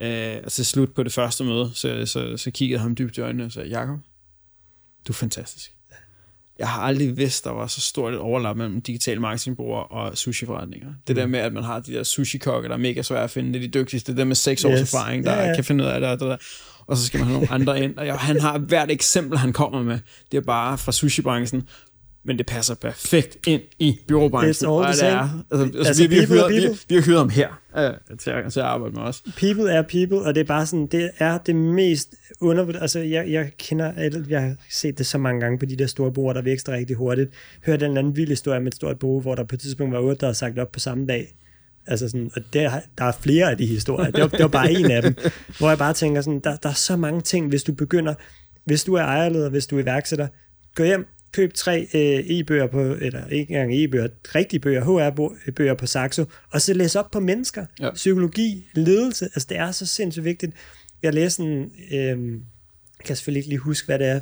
[0.00, 3.20] Øh, og til slut på det første møde, så, så, så kiggede ham dybt i
[3.20, 3.98] øjnene og sagde, Jacob,
[5.06, 5.74] du er fantastisk.
[6.58, 10.88] Jeg har aldrig vidst, der var så stort et overlap mellem digitale marketingbrugere og sushi-forretninger.
[11.06, 11.20] Det Mm.
[11.20, 13.64] der med, at man har de der sushi-kokke, der er mega svære at finde, det
[13.64, 14.94] er de dygtigste, det der med seks års Yes.
[14.94, 15.54] erfaring, der ja.
[15.54, 16.36] kan finde ud af det, og det der.
[16.86, 17.96] og så skal man have nogle andre ind.
[17.96, 19.98] Og jeg, han har hvert eksempel, han kommer med,
[20.32, 21.62] det er bare fra sushi-branchen,
[22.24, 24.68] men det passer perfekt ind i byråbranchen.
[24.68, 25.12] It's all Og the det same.
[25.12, 27.48] er, altså, altså, Altså, vi, vi, har hyret, vi, vi har hyret ham her
[27.78, 29.22] øh, til, at, til at arbejde med os.
[29.36, 32.78] People er people, og det er bare sådan, det er det mest under...
[32.80, 33.92] Altså, jeg, jeg kender
[34.28, 36.96] jeg har set det så mange gange på de der store bruger, der vækster rigtig
[36.96, 37.30] hurtigt.
[37.66, 39.94] Hørte en eller anden vild historie med et stort bruger, hvor der på et tidspunkt
[39.94, 41.34] var otte, der havde sagt op på samme dag.
[41.86, 44.10] Altså sådan, og der, der er flere af de historier.
[44.10, 45.16] Det var, det var bare en af dem.
[45.58, 48.14] Hvor jeg bare tænker sådan, der, der er så mange ting, hvis du begynder,
[48.64, 50.28] hvis du er ejerleder, hvis du er iværksætter,
[50.74, 55.86] gå hjem, køb tre øh, e-bøger på, eller ikke engang e-bøger, rigtige bøger, HR-bøger på
[55.86, 57.90] Saxo, og så læs op på mennesker, Ja.
[57.90, 60.52] psykologi, ledelse, altså det er så sindssygt vigtigt.
[61.02, 61.98] Jeg læste en, øh,
[62.98, 64.20] jeg kan selvfølgelig ikke lige huske, hvad det er,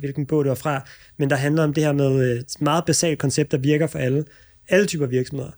[0.00, 2.84] hvilken bog det var fra, men der handler om det her med øh, et meget
[2.86, 4.24] basalt koncept, der virker for alle,
[4.68, 5.50] alle typer virksomheder.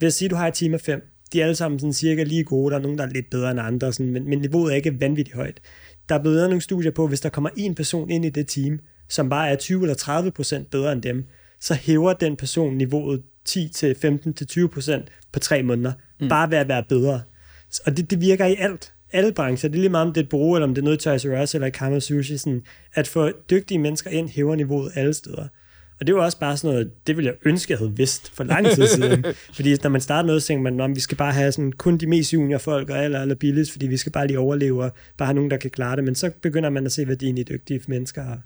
[0.00, 1.02] Vil sige, at du har et team af fem,
[1.32, 3.50] de er alle sammen sådan cirka lige gode, der er nogen, der er lidt bedre
[3.50, 5.60] end andre, sådan, men, men niveauet er ikke vanvittigt højt.
[6.08, 8.46] Der er blevet lavet nogle studier på, hvis der kommer en person ind i det
[8.48, 11.24] team, som bare er 20 eller 30 procent bedre end dem,
[11.60, 16.28] så hæver den person niveauet 10 til 15 til 20 procent på tre måneder, mm.
[16.28, 17.22] bare ved at være bedre.
[17.86, 18.92] Og det, det virker i alt.
[19.12, 19.68] Alle brancher.
[19.68, 21.04] Det er lige meget, om det er et bureau, eller om det er noget i
[21.04, 22.38] Toys R Us, eller Karma Sushi.
[22.38, 22.62] Sådan,
[22.94, 25.48] at få dygtige mennesker ind, hæver niveauet alle steder.
[26.00, 28.44] Og det var også bare sådan noget, det ville jeg ønske, jeg havde vidst for
[28.44, 29.24] lang tid siden.
[29.54, 31.98] fordi når man starter noget, så tænker man, at vi skal bare have sådan, kun
[31.98, 34.92] de mest junior folk og aller, aller billigst, fordi vi skal bare lige overleve og
[35.18, 36.04] bare have nogen, der kan klare det.
[36.04, 38.36] Men så begynder man at se værdien i dygtige mennesker.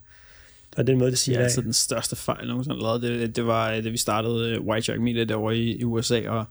[0.76, 1.44] Og, den måde, det siger er af.
[1.44, 3.02] altså den største fejl, nogensinde lavet.
[3.02, 6.44] Det, det var, da vi startede uh, White Jack Media derovre i, i USA, og,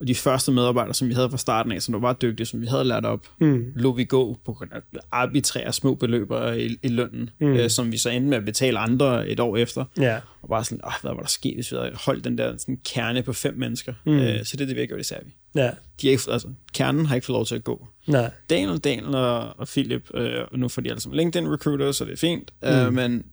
[0.00, 2.60] og de første medarbejdere, som vi havde fra starten af, som der var dygtige, som
[2.60, 3.64] vi havde lært op, Mm.
[3.76, 4.80] lå vi gå på grund af
[5.12, 7.46] arbitrære små beløber i, i lønnen, Mm.
[7.46, 9.84] øh, som vi så endte med at betale andre et år efter.
[9.98, 10.18] Ja.
[10.42, 12.78] Og bare sådan, "Åh, hvad var der sket, hvis vi havde holdt den der sådan,
[12.84, 13.92] kerne på fem mennesker?
[14.06, 14.12] Mm.
[14.18, 15.34] Øh, så det er det, vi har gjort i Servi.
[15.54, 15.70] Ja.
[16.00, 17.86] De har ikke, altså, kernen har ikke fået lov til at gå.
[18.06, 18.30] Nej.
[18.50, 22.04] Daniel, Daniel og, og Philip, øh, og nu får de alle sammen LinkedIn recruiter, så
[22.04, 22.68] det er fint, mm.
[22.68, 23.24] øh, men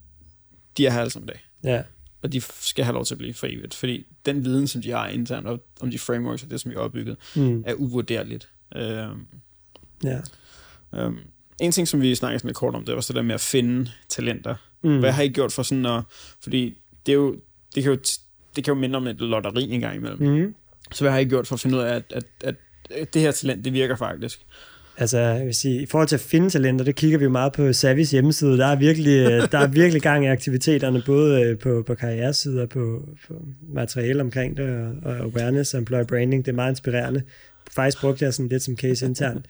[0.77, 1.83] de er her alle sammen dag Ja.
[2.21, 4.91] og de skal have lov til at blive for evigt, fordi den viden, som de
[4.91, 7.63] har internt om, om de frameworks og det, som vi har opbygget, Mm.
[7.67, 8.49] er uvurderligt.
[8.75, 9.25] Øhm,
[10.03, 10.19] Ja.
[10.93, 11.17] øhm,
[11.61, 13.35] en ting, som vi snakkede sådan lidt kort om, det var så det der med
[13.35, 14.55] at finde talenter.
[14.83, 14.99] Mm.
[14.99, 16.03] Hvad har I gjort for sådan at...
[16.39, 17.31] Fordi det, er jo,
[17.75, 17.99] det, kan jo,
[18.55, 20.19] det kan jo minde om et lotteri en gang imellem.
[20.19, 20.35] Mm.
[20.45, 20.55] Mm.
[20.91, 22.55] Så hvad har I gjort for at finde ud af, at, at, at,
[22.89, 24.45] at det her talent, det virker faktisk?
[24.97, 27.53] Altså, jeg vil sige, i forhold til at finde talenter, det kigger vi jo meget
[27.53, 28.57] på Savis hjemmeside.
[28.57, 32.61] Der er virkelig, øh, der er virkelig gang i aktiviteterne, både øh, på, på karrieresider
[32.61, 36.45] og på, på materiale omkring det, og, og awareness og employer branding.
[36.45, 37.21] Det er meget inspirerende.
[37.71, 39.45] Faktisk brugte jeg sådan lidt som case internt.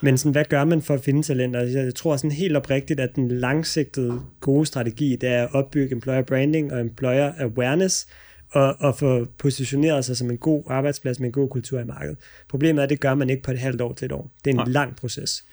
[0.00, 1.60] Men sådan, hvad gør man for at finde talenter?
[1.60, 5.94] Altså, jeg tror sådan helt oprigtigt, at den langsigtede gode strategi, det er at opbygge
[5.94, 8.06] employer branding og employer awareness,
[8.50, 12.16] og, og få positioneret sig som en god arbejdsplads med en god kultur i markedet.
[12.48, 14.30] Problemet er, at det gør man ikke på et halvt år til et år.
[14.44, 14.68] Det er en Nej.
[14.68, 15.44] lang proces.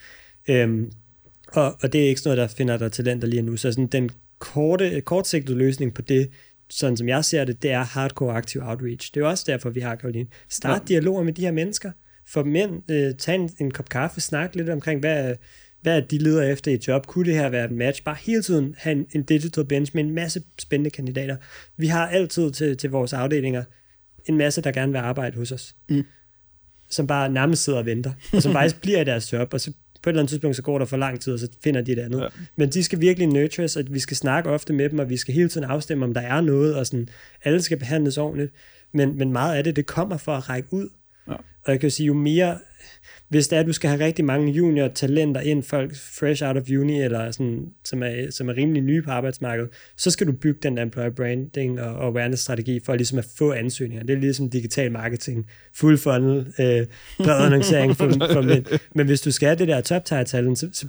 [0.48, 0.92] Øhm,
[1.48, 3.58] og, og det er ikke sådan noget, der finder der talenter lige nu.
[3.58, 6.30] Så sådan, den korte, kortsigtede løsning på det,
[6.70, 9.12] sådan som jeg ser det, det er hardcore active outreach.
[9.14, 10.28] Det er også derfor, vi har Karoline.
[10.50, 10.86] Start ja.
[10.86, 11.92] dialoger med de her mennesker.
[12.28, 15.36] For mænd, øh, tag en, en kop kaffe, snak lidt omkring, hvad,
[15.84, 17.08] hvad de leder efter i et job.
[17.08, 18.04] Kunne det her være et match?
[18.04, 21.38] Bare hele tiden have en, en digital bench med en masse spændende kandidater.
[21.78, 23.64] Vi har altid til, til vores afdelinger
[24.26, 25.76] en masse, der gerne vil arbejde hos os.
[25.90, 26.04] Mm.
[26.90, 28.12] Som bare nærmest sidder og venter.
[28.34, 29.54] Og som faktisk bliver i deres job.
[29.54, 29.72] Og så
[30.04, 31.92] på et eller andet tidspunkt, så går der for lang tid, og så finder de
[31.92, 32.22] et andet.
[32.22, 32.28] Ja.
[32.56, 35.34] Men de skal virkelig nurtures, og vi skal snakke ofte med dem, og vi skal
[35.34, 37.10] hele tiden afstemme, om der er noget, og sådan,
[37.44, 38.54] alle skal behandles ordentligt.
[38.92, 40.90] Men, men meget af det, det kommer for at række ud.
[41.28, 41.34] Ja.
[41.34, 42.58] Og jeg kan sige, jo mere
[43.34, 46.58] hvis det er, at du skal have rigtig mange junior talenter ind, folk fresh out
[46.58, 50.32] of uni, eller sådan, som, er, som er rimelig nye på arbejdsmarkedet, så skal du
[50.32, 54.06] bygge den employer branding og awareness-strategi for ligesom at få ansøgninger.
[54.06, 56.86] Det er ligesom digital marketing, full funnel, øh,
[57.18, 58.66] bred annoncering for, for mænd.
[58.96, 60.88] Men hvis du skal have det der top talent, så, så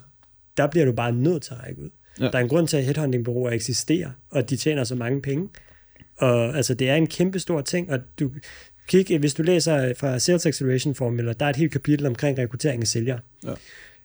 [0.56, 1.90] der bliver du bare nødt til at række ud.
[2.20, 2.24] Ja.
[2.24, 5.48] Der er en grund til, at headhunting-bureauer eksisterer, og de tjener så mange penge.
[6.16, 8.30] Og altså, det er en kæmpe stor ting, og du,
[8.88, 12.82] Kig, hvis du læser fra Sales Acceleration Formula, der er et helt kapitel omkring rekruttering
[12.82, 13.20] af sælgere.
[13.44, 13.54] Ja.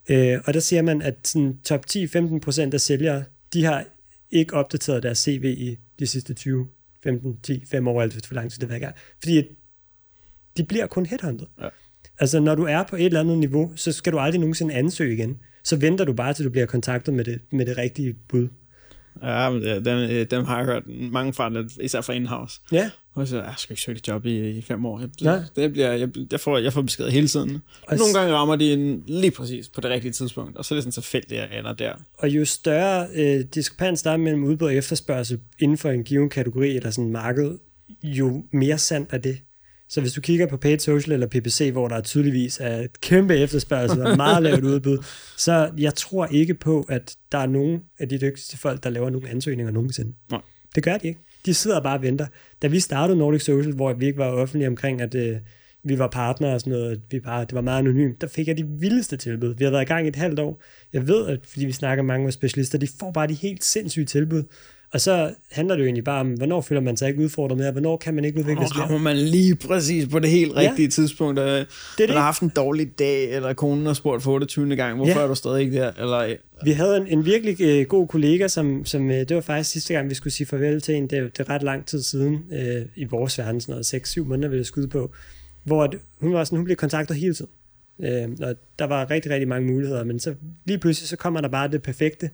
[0.10, 3.24] Øh, og der siger man, at sådan, top 10-15% af sælgere,
[3.54, 3.86] de har
[4.32, 6.68] ikke opdateret deres CV i de sidste 20,
[7.04, 8.96] 15, 10, 5 år, eller for lang tid det gang.
[9.20, 9.44] Fordi
[10.58, 11.48] de bliver kun headhunted.
[11.62, 11.68] Ja.
[12.20, 15.14] Altså, når du er på et eller andet niveau, så skal du aldrig nogensinde ansøge
[15.14, 15.40] igen.
[15.64, 18.48] Så venter du bare, til du bliver kontaktet med det, med det rigtige bud.
[19.24, 22.62] Ja, dem, øh, dem har jeg hørt mange fra, især fra in-house.
[22.72, 22.90] Ja.
[23.20, 25.00] Og så, jeg skal ikke søge et job i, i fem år.
[25.00, 25.62] Jeg, ja.
[25.62, 27.62] det bliver, jeg, jeg, får, jeg får besked hele tiden.
[27.88, 30.76] Og Nogle gange rammer de en lige præcis på det rigtige tidspunkt, og så er
[30.76, 31.94] det sådan tilfældigt, at jeg ender der.
[32.18, 36.30] Og jo større øh, diskrepans der er mellem udbud og efterspørgsel inden for en given
[36.30, 37.58] kategori eller sådan marked,
[38.04, 39.38] jo mere sandt er det.
[39.90, 43.38] Så hvis du kigger på paid social eller PPC, hvor der tydeligvis er et kæmpe
[43.38, 44.98] efterspørgsel og meget lavt udbud,
[45.38, 49.10] så jeg tror ikke på, at der er nogen af de dygtigste folk, der laver
[49.10, 50.14] nogle ansøgninger nogensinde.
[50.32, 50.42] Nej.
[50.76, 51.20] Det gør de ikke.
[51.46, 52.28] De sidder bare og venter.
[52.62, 55.38] Da vi startede Nordic Social, hvor vi ikke var offentlige omkring, at øh,
[55.84, 58.58] vi var partnere og sådan noget, vi bare, det var meget anonymt, der fik jeg
[58.58, 59.56] de vildeste tilbud.
[59.56, 60.62] Vi har været i gang i et halvt år.
[60.94, 64.06] Jeg ved, at fordi vi snakker mange med specialister, de får bare de helt sindssyge
[64.06, 64.44] tilbud.
[64.94, 67.66] Og så handler det jo egentlig bare om, hvornår føler man sig ikke udfordret med,
[67.66, 69.00] og hvornår kan man ikke udvikle sig mere.
[69.00, 70.90] man lige præcis på det helt rigtige ja.
[70.90, 71.40] tidspunkt.
[71.40, 71.66] Det man
[71.98, 72.10] det.
[72.10, 74.76] har haft en dårlig dag, eller konen har spurgt for 28.
[74.76, 75.24] gang, hvorfor ja.
[75.24, 75.92] er du stadig ikke der?
[75.98, 79.72] Eller, vi havde en, en virkelig uh, god kollega, som, som uh, det var faktisk
[79.72, 82.34] sidste gang, vi skulle sige farvel til en, det, det er ret lang tid siden,
[82.52, 85.12] uh, i vores verden, sådan noget 6-7 måneder vil jeg skyde på,
[85.64, 87.52] hvor at, hun var sådan, hun blev kontaktet hele tiden.
[87.98, 90.36] Uh, og der var rigtig, rigtig mange muligheder, men så
[90.66, 92.30] lige pludselig, så kommer der bare det perfekte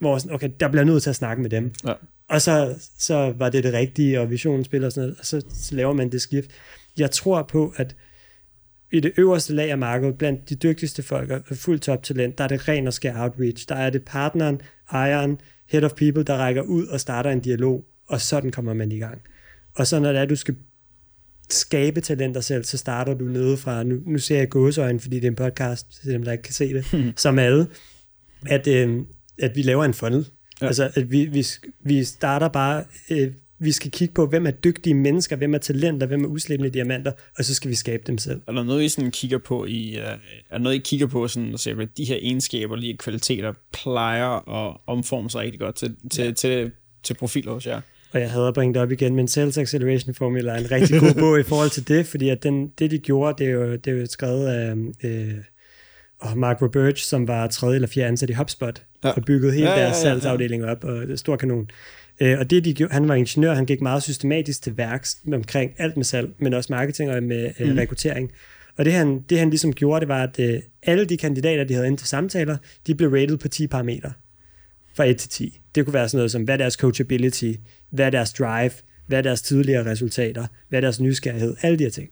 [0.00, 1.74] hvor sådan, okay, der bliver nødt til at snakke med dem.
[1.86, 1.92] Ja.
[2.28, 5.42] Og så, så var det det rigtige, og visionen spiller og sådan noget, og så,
[5.54, 6.50] så laver man det skift.
[6.98, 7.96] Jeg tror på, at
[8.92, 12.44] i det øverste lag af markedet, blandt de dygtigste folk og fuldt top talent, der
[12.44, 13.68] er det ren og skær outreach.
[13.68, 14.60] Der er det partneren,
[14.92, 18.92] ejeren, head of people, der rækker ud og starter en dialog, og sådan kommer man
[18.92, 19.20] i gang.
[19.74, 20.56] Og så når det er, du skal
[21.50, 25.24] skabe talenter selv, så starter du nede fra, nu, nu ser jeg gåsøjne, fordi det
[25.24, 26.86] er en podcast, til dem, der ikke kan se det,
[27.16, 27.66] som alle,
[28.46, 28.98] at, øh,
[29.40, 30.28] at vi laver en funnel.
[30.60, 30.66] Ja.
[30.66, 31.46] Altså, at vi, vi,
[31.80, 36.06] vi starter bare, øh, vi skal kigge på, hvem er dygtige mennesker, hvem er talenter,
[36.06, 38.40] hvem er uslebende diamanter, og så skal vi skabe dem selv.
[38.46, 40.18] Er der noget, I sådan kigger på, i, uh,
[40.50, 44.48] er noget, I kigger på, sådan, at se, at de her egenskaber, lige kvaliteter, plejer
[44.68, 46.32] at omforme sig rigtig godt til, til, ja.
[46.32, 46.70] til,
[47.02, 47.80] til profiler hos jer?
[48.12, 51.00] Og jeg havde at bringe det op igen, men Sales Acceleration Formula er en rigtig
[51.00, 53.72] god bog i forhold til det, fordi at den, det, de gjorde, det er jo,
[53.72, 55.34] det er jo skrevet af øh,
[56.36, 59.10] Mark Roberge, som var tredje eller fjerde ansat i HubSpot, ja.
[59.10, 60.20] og byggede hele ja, deres ja, ja, ja.
[60.20, 61.70] salgsafdeling op, og det er stor kanon.
[62.20, 65.72] Øh, og det, de gjorde, han var ingeniør, han gik meget systematisk til værks omkring
[65.78, 67.76] alt med salg, men også marketing og med mm.
[67.76, 68.32] rekruttering.
[68.76, 71.74] Og det han, det han ligesom gjorde, det var, at øh, alle de kandidater, de
[71.74, 72.56] havde ind til samtaler,
[72.86, 74.12] de blev rated på 10 parametre.
[74.94, 75.60] Fra 1 til 10.
[75.74, 77.52] Det kunne være sådan noget som, hvad er deres coachability,
[77.90, 78.70] hvad er deres drive,
[79.06, 82.10] hvad er deres tidligere resultater, hvad er deres nysgerrighed, alle de her ting.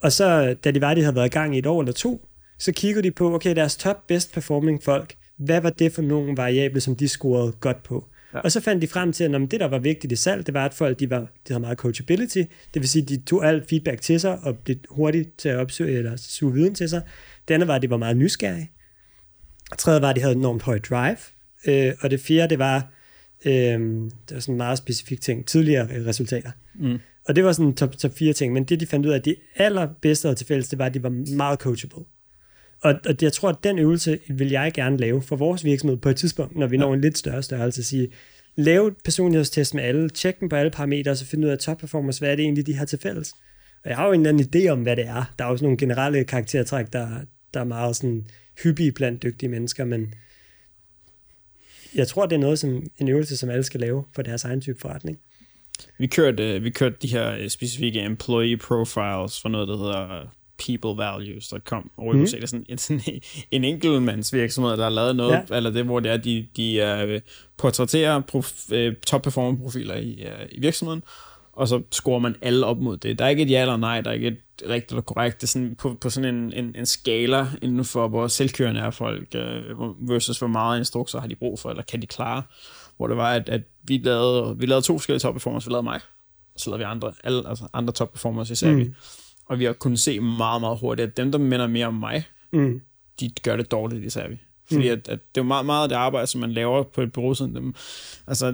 [0.00, 2.28] Og så, da de var, de havde været i gang i et år eller to,
[2.58, 6.36] så kiggede de på, okay, deres top best performing folk, hvad var det for nogle
[6.36, 8.08] variable, som de scorede godt på?
[8.34, 8.40] Ja.
[8.40, 10.64] Og så fandt de frem til, at det, der var vigtigt i salg, det var,
[10.64, 12.42] at folk de var, de havde meget coachability.
[12.74, 15.56] Det vil sige, at de tog alt feedback til sig og blev hurtigt til at
[15.56, 17.02] opsøge eller suge viden til sig.
[17.48, 18.70] Det andet var, at de var meget nysgerrige.
[19.70, 21.16] Og tredje var, at de havde enormt højt drive.
[21.66, 22.92] Øh, og det fjerde, det var,
[23.44, 26.50] øh, det var sådan en meget specifik ting, tidligere resultater.
[26.74, 26.98] Mm.
[27.28, 29.24] Og det var sådan top, top fire ting, men det de fandt ud af, at
[29.24, 32.04] de allerbedste til fælles, det var, at de var meget coachable.
[32.80, 36.08] Og, og jeg tror, at den øvelse vil jeg gerne lave for vores virksomhed på
[36.08, 38.08] et tidspunkt, når vi når en lidt større størrelse, at sige,
[38.56, 41.58] lave et personlighedstest med alle, tjek dem på alle parametre, og så finde ud af
[41.58, 43.32] top performance, hvad er det egentlig, de har til fælles.
[43.84, 45.34] Og jeg har jo en eller anden idé om, hvad det er.
[45.38, 47.08] Der er jo sådan nogle generelle karaktertræk, der,
[47.54, 48.26] der er meget sådan
[48.62, 50.14] hyppige blandt dygtige mennesker, men
[51.94, 54.60] jeg tror, det er noget, som en øvelse, som alle skal lave for deres egen
[54.60, 55.18] type forretning.
[55.98, 61.90] Vi kørte, vi kørte de her øh, specifikke employee profiles for noget, der hedder peoplevalues.com
[61.96, 62.22] over i mm.
[62.22, 62.36] USA.
[62.36, 63.00] Det er sådan, en, sådan
[63.50, 65.56] en enkeltmands virksomhed, der har lavet noget, ja.
[65.56, 67.20] eller det, hvor det er, de, de uh,
[67.56, 71.02] portrætterer prof, uh, top performance profiler i, uh, i virksomheden,
[71.52, 73.18] og så scorer man alle op mod det.
[73.18, 75.40] Der er ikke et ja eller nej, der er ikke et rigtigt eller korrekt.
[75.40, 78.90] Det er sådan på, på sådan en, en, en skala inden for, hvor selvkørende er
[78.90, 79.34] folk,
[79.78, 82.42] uh, versus hvor meget instrukser har de brug for, eller kan de klare.
[82.96, 85.66] Hvor det var, at, at vi, lavede, vi lavede to forskellige top performers.
[85.66, 86.00] Vi lavede mig,
[86.54, 88.84] og så lavede vi andre, alle, altså andre top performers i Savi.
[88.84, 88.94] Mm.
[89.46, 92.24] Og vi har kunnet se meget, meget hurtigt, at dem, der minder mere om mig,
[92.52, 92.80] mm.
[93.20, 94.38] de gør det dårligt i Savi.
[94.66, 94.92] Fordi mm.
[94.92, 97.34] at, at det er meget, meget af det arbejde, som man laver på et bureau,
[97.34, 97.74] sådan dem,
[98.26, 98.46] altså,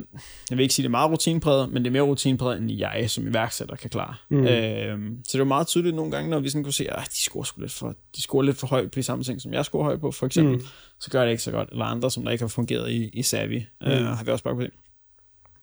[0.51, 3.11] jeg vil ikke sige, det er meget rutinepræget, men det er mere rutinepræget, end jeg
[3.11, 4.15] som iværksætter kan klare.
[4.29, 4.47] Mm.
[4.47, 7.17] Øhm, så det var meget tydeligt nogle gange, når vi sådan kunne se, at de
[7.17, 9.85] scorer lidt for, de scorer lidt for højt på de samme ting, som jeg scorer
[9.85, 10.65] højt på, for eksempel, mm.
[11.01, 11.69] så gør det ikke så godt.
[11.73, 13.87] Eller andre, som der ikke har fungeret i, i Savvy, mm.
[13.87, 14.71] øh, har vi også bare på det.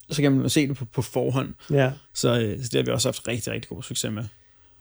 [0.09, 1.53] Så kan man se det på, på forhånd.
[1.71, 1.91] Ja.
[2.13, 4.23] Så, øh, så det har vi også haft rigtig, rigtig god succes med.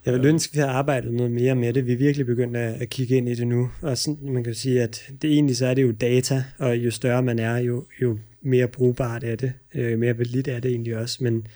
[0.06, 1.86] Jeg vil ønske, at vi havde arbejdet noget mere med det.
[1.86, 3.70] Vi er virkelig begyndt at, at kigge ind i det nu.
[3.82, 6.90] Og sådan, man kan sige, at det egentlig så er det jo data, og jo
[6.90, 9.52] større man er, jo, jo mere brugbart er det.
[9.74, 11.24] Øh, mere validt er det egentlig også.
[11.24, 11.46] Men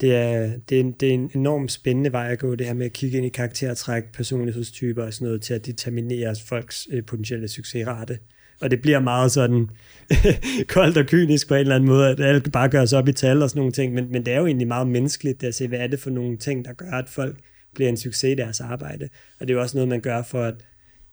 [0.00, 2.86] det er, det, er, det er en enormt spændende vej at gå, det her med
[2.86, 7.48] at kigge ind i karaktertræk, personlighedstyper og sådan noget, til at determinere folks øh, potentielle
[7.48, 8.18] succesrate.
[8.60, 9.70] Og det bliver meget sådan
[10.74, 13.42] koldt og kynisk på en eller anden måde, at alt bare gøres op i tal
[13.42, 15.78] og sådan nogle ting, men, men det er jo egentlig meget menneskeligt at se, hvad
[15.78, 17.36] er det for nogle ting, der gør, at folk
[17.74, 19.08] bliver en succes i deres arbejde.
[19.40, 20.54] Og det er jo også noget, man gør for at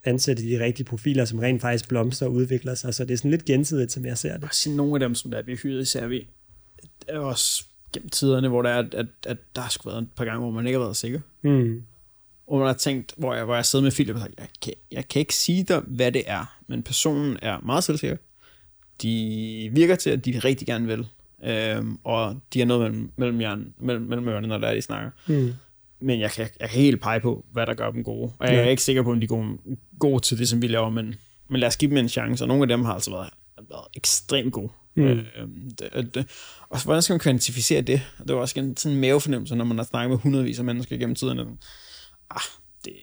[0.04, 2.94] ansætte de rigtige profiler, som rent faktisk blomster og udvikler sig.
[2.94, 4.44] Så det er sådan lidt gensidigt, som jeg ser det.
[4.44, 6.28] Og nogle af dem, som der er hyret især vi,
[7.08, 10.40] er også gennem tiderne, hvor der er, at, at der har været et par gange,
[10.40, 11.20] hvor man ikke har været sikker.
[11.42, 11.84] Mm.
[12.48, 14.74] Og man har tænkt, hvor jeg, hvor jeg sidder med Philip og sagt, jeg kan,
[14.92, 18.18] jeg kan ikke sige dig, hvad det er, men personen er meget selvsikker
[19.02, 21.08] de virker til, at de rigtig gerne vil.
[21.44, 24.82] Øhm, og de har noget mellem, mellem, jern, mellem, mellem ørerne, når der er, de
[24.82, 25.10] snakker.
[25.28, 25.54] Mm.
[26.00, 28.32] Men jeg kan, jeg kan helt pege på, hvad der gør dem gode.
[28.40, 29.58] Og jeg er ikke sikker på, om de er gode,
[30.00, 31.16] gode til det, som vi laver, men,
[31.50, 32.44] men lad os give dem en chance.
[32.44, 33.30] Og nogle af dem har altså været,
[33.70, 34.70] været ekstremt gode.
[34.96, 35.04] Mm.
[35.04, 36.28] Øhm, det, det,
[36.70, 38.02] og hvordan skal man kvantificere det?
[38.28, 40.98] Det var også en sådan en mavefornemmelse, når man har snakket med hundredvis af mennesker
[40.98, 41.40] gennem tiden.
[42.36, 42.42] Ah,
[42.86, 42.94] det,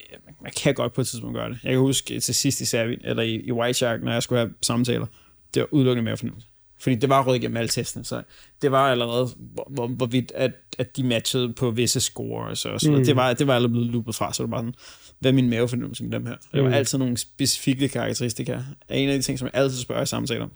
[0.43, 1.59] man kan godt på et tidspunkt gøre det.
[1.65, 4.39] Jeg kan huske til sidst i Servi, eller i, i White Shark, når jeg skulle
[4.39, 5.07] have samtaler,
[5.55, 6.47] det var udelukkende mere fornemmelse.
[6.79, 8.23] Fordi det var rødt igennem alle testene, så
[8.63, 12.91] det var allerede, hvor, hvor, hvorvidt at, at de matchede på visse scores og så
[12.91, 13.05] mm.
[13.05, 14.75] det, var, det var allerede blevet loopet fra, så det var bare sådan,
[15.19, 16.37] hvad er min mavefornemmelse med dem her?
[16.53, 16.75] Det var mm.
[16.75, 18.59] altid nogle specifikke karakteristika.
[18.91, 20.49] En af de ting, som jeg altid spørger i samtaler,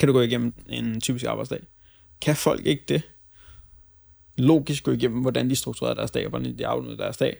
[0.00, 1.60] kan du gå igennem en typisk arbejdsdag?
[2.20, 3.02] Kan folk ikke det?
[4.38, 7.36] Logisk gå igennem, hvordan de strukturerer deres dag, og hvordan de afleverer deres dag.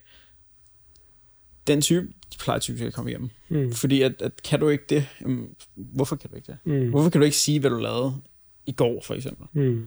[1.67, 3.31] Den type, de plejer typisk at komme igennem.
[3.49, 3.73] Mm.
[3.73, 6.57] Fordi at, at kan du ikke det, jamen, hvorfor kan du ikke det?
[6.65, 6.91] Mm.
[6.91, 8.15] Hvorfor kan du ikke sige, hvad du lavede
[8.67, 9.63] i går, for eksempel?
[9.63, 9.87] Mm.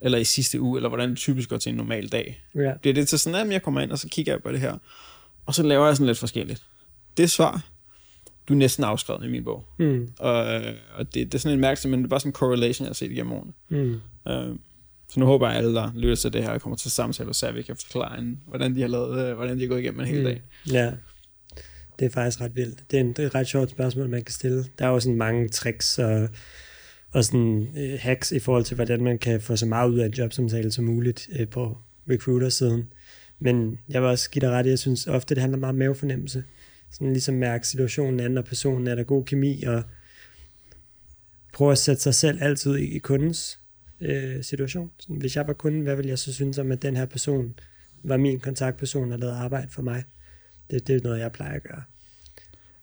[0.00, 2.44] Eller i sidste uge, eller hvordan det typisk går til en normal dag.
[2.54, 2.72] Ja.
[2.84, 4.60] Det er det til sådan, at jeg kommer ind, og så kigger jeg på det
[4.60, 4.78] her,
[5.46, 6.62] og så laver jeg sådan lidt forskelligt.
[7.16, 7.64] Det svar,
[8.48, 9.64] du er næsten afskrevet i min bog.
[9.78, 10.08] Mm.
[10.18, 10.34] Og,
[10.94, 12.88] og det, det er sådan en mærke, men det er bare sådan en correlation, jeg
[12.88, 13.52] har set igennem årene.
[13.68, 14.00] Mm.
[14.30, 14.56] Uh,
[15.08, 17.52] så nu håber jeg, at alle, der lytter til det her, kommer til samtale, så
[17.52, 20.24] vi kan forklare, hvordan de har lavet, hvordan de har gået igennem en hel mm.
[20.24, 20.42] dag.
[21.98, 22.84] Det er faktisk ret vildt.
[22.90, 24.64] Det er, en, det er et ret sjovt spørgsmål, man kan stille.
[24.78, 26.28] Der er jo sådan mange tricks og,
[27.10, 30.06] og sådan øh, hacks i forhold til, hvordan man kan få så meget ud af
[30.06, 31.78] en jobsamtale som muligt øh, på
[32.10, 32.84] recruiter-siden.
[33.38, 36.44] Men jeg vil også give dig ret, jeg synes ofte, det handler meget om mavefornemmelse.
[36.90, 39.82] Sådan ligesom mærke situationen an, og personen er der god kemi, og
[41.52, 43.58] prøve at sætte sig selv altid i, i kundens
[44.00, 44.90] øh, situation.
[44.98, 47.54] Sådan, hvis jeg var kunden, hvad ville jeg så synes om, at den her person
[48.02, 50.04] var min kontaktperson og lavede arbejde for mig?
[50.70, 51.82] Det, det er noget, jeg plejer at gøre.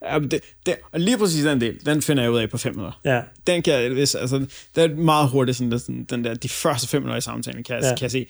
[0.03, 2.75] Ja, det, det, og lige præcis den del, den finder jeg ud af på fem
[2.75, 2.99] minutter.
[3.05, 3.21] Ja.
[3.47, 6.87] Den kan jeg, hvis, altså, det er meget hurtigt, sådan, sådan, den der, de første
[6.87, 7.95] fem minutter i samtalen, kan, jeg, ja.
[7.95, 8.27] kan jeg se,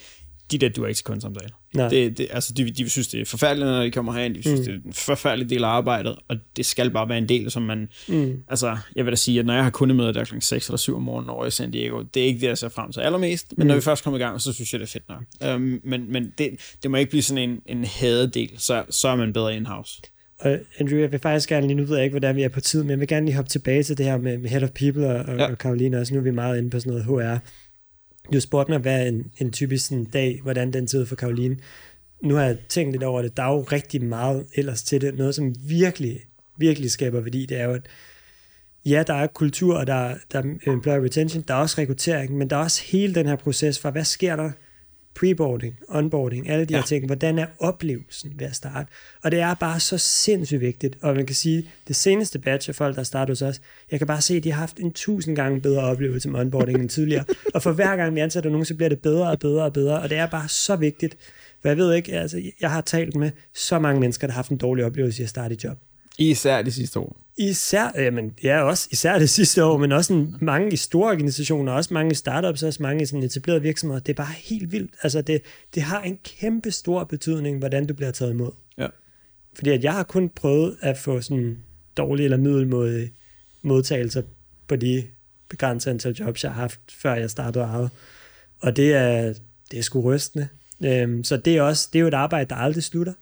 [0.51, 1.49] de der du er ikke til kundesamtale.
[1.73, 4.35] Det, det, altså, de, de synes, det er forfærdeligt, når de kommer herind.
[4.35, 4.65] De synes, mm.
[4.65, 7.61] det er en forfærdelig del af arbejdet, og det skal bare være en del, som
[7.61, 7.89] man...
[8.07, 8.43] Mm.
[8.47, 10.35] Altså, jeg vil da sige, at når jeg har kundemøder der kl.
[10.39, 12.69] 6 eller 7 om morgenen over i San Diego, det er ikke det, jeg ser
[12.69, 13.67] frem til allermest, men mm.
[13.67, 15.53] når vi først kommer i gang, så synes jeg, det er fedt nok.
[15.55, 16.49] Um, men men det,
[16.83, 20.01] det må ikke blive sådan en, en hadedel, så, så er man bedre in-house.
[20.39, 22.59] Og Andrew, jeg vil faktisk gerne lige, nu ved jeg ikke, hvordan vi er på
[22.59, 24.69] tid, men jeg vil gerne lige hoppe tilbage til det her med, med Head of
[24.69, 25.51] People og, ja.
[25.51, 26.13] og Karoline også.
[26.13, 27.39] Nu er vi meget inde på sådan noget HR.
[28.33, 31.57] Du spurgte mig, hvad en, en typisk sådan dag, hvordan den tid for Karoline.
[32.23, 33.37] Nu har jeg tænkt lidt over det.
[33.37, 35.15] Der er jo rigtig meget ellers til det.
[35.15, 36.19] Noget, som virkelig,
[36.57, 37.87] virkelig skaber værdi, det er jo, at
[38.85, 42.49] ja, der er kultur, og der, der er employer retention, der er også rekruttering, men
[42.49, 44.51] der er også hele den her proces fra, hvad sker der
[45.15, 46.79] preboarding, onboarding, alle de ja.
[46.79, 47.05] her ting.
[47.05, 48.91] Hvordan er oplevelsen ved at starte?
[49.23, 50.97] Og det er bare så sindssygt vigtigt.
[51.01, 53.61] Og man kan sige, det seneste batch af folk, der starter hos os,
[53.91, 56.79] jeg kan bare se, at de har haft en tusind gange bedre oplevelse med onboarding
[56.79, 57.25] end tidligere.
[57.53, 60.01] Og for hver gang vi ansætter nogen, så bliver det bedre og bedre og bedre.
[60.01, 61.17] Og det er bare så vigtigt.
[61.61, 64.51] For jeg ved ikke, altså, jeg har talt med så mange mennesker, der har haft
[64.51, 65.77] en dårlig oplevelse i at starte i job.
[66.17, 67.17] Især de sidste år.
[67.37, 71.71] Især, jamen, ja, også især det sidste år, men også en, mange i store organisationer,
[71.71, 73.99] også mange startups, også mange i sådan etablerede virksomheder.
[73.99, 74.93] Det er bare helt vildt.
[75.03, 75.41] Altså, det,
[75.75, 78.51] det har en kæmpe stor betydning, hvordan du bliver taget imod.
[78.77, 78.87] Ja.
[79.55, 81.57] Fordi at jeg har kun prøvet at få sådan
[81.97, 83.09] dårlige eller middelmåde
[83.61, 84.21] modtagelser
[84.67, 85.03] på de
[85.49, 87.89] begrænsede antal jobs, jeg har haft, før jeg startede eget.
[88.59, 89.33] Og det er,
[89.71, 90.47] det er sgu rystende.
[90.85, 93.13] Øhm, så det er, også, det er jo et arbejde, der aldrig slutter.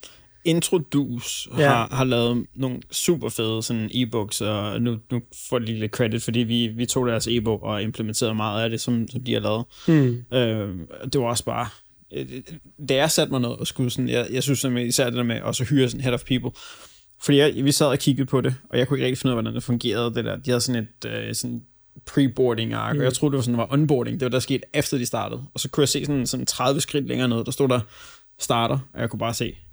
[0.45, 1.69] Introdus ja.
[1.69, 6.23] har, har lavet nogle super fede sådan e-books, og nu, nu får de lidt credit,
[6.23, 9.39] fordi vi, vi tog deres e-book og implementerede meget af det, som, som de har
[9.39, 9.65] lavet.
[9.87, 10.37] Mm.
[10.37, 10.75] Øh,
[11.13, 11.67] det var også bare,
[12.87, 15.23] det er sat mig noget og skulle sådan, jeg, jeg synes simpelthen især det der
[15.23, 16.51] med også at hyre sådan head of people,
[17.23, 19.37] fordi jeg, vi sad og kiggede på det, og jeg kunne ikke rigtig finde ud
[19.37, 20.35] af, hvordan det fungerede, det der.
[20.35, 21.61] De havde sådan et øh, sådan
[22.09, 22.99] pre-boarding ark, mm.
[22.99, 24.19] og jeg troede, det var sådan, var onboarding.
[24.19, 25.43] Det var der skete efter de startede.
[25.53, 27.79] Og så kunne jeg se sådan, sådan 30 skridt længere ned, der stod der
[28.39, 29.70] starter, og jeg kunne bare se, Øh,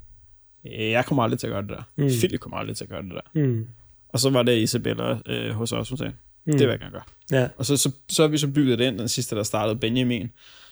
[0.78, 1.82] jeg kommer aldrig til at gøre det der.
[1.96, 2.08] Mm.
[2.08, 3.40] Philip kommer aldrig til at gøre det der.
[3.46, 3.66] Mm.
[4.08, 6.12] Og så var det Isabella øh, hos os, hun sagde,
[6.46, 6.52] mm.
[6.52, 7.02] det vil jeg gerne gøre.
[7.40, 7.48] Ja.
[7.56, 10.22] Og så, så, så har vi så bygget det ind, den sidste, der startede, Benjamin.
[10.22, 10.30] Jeg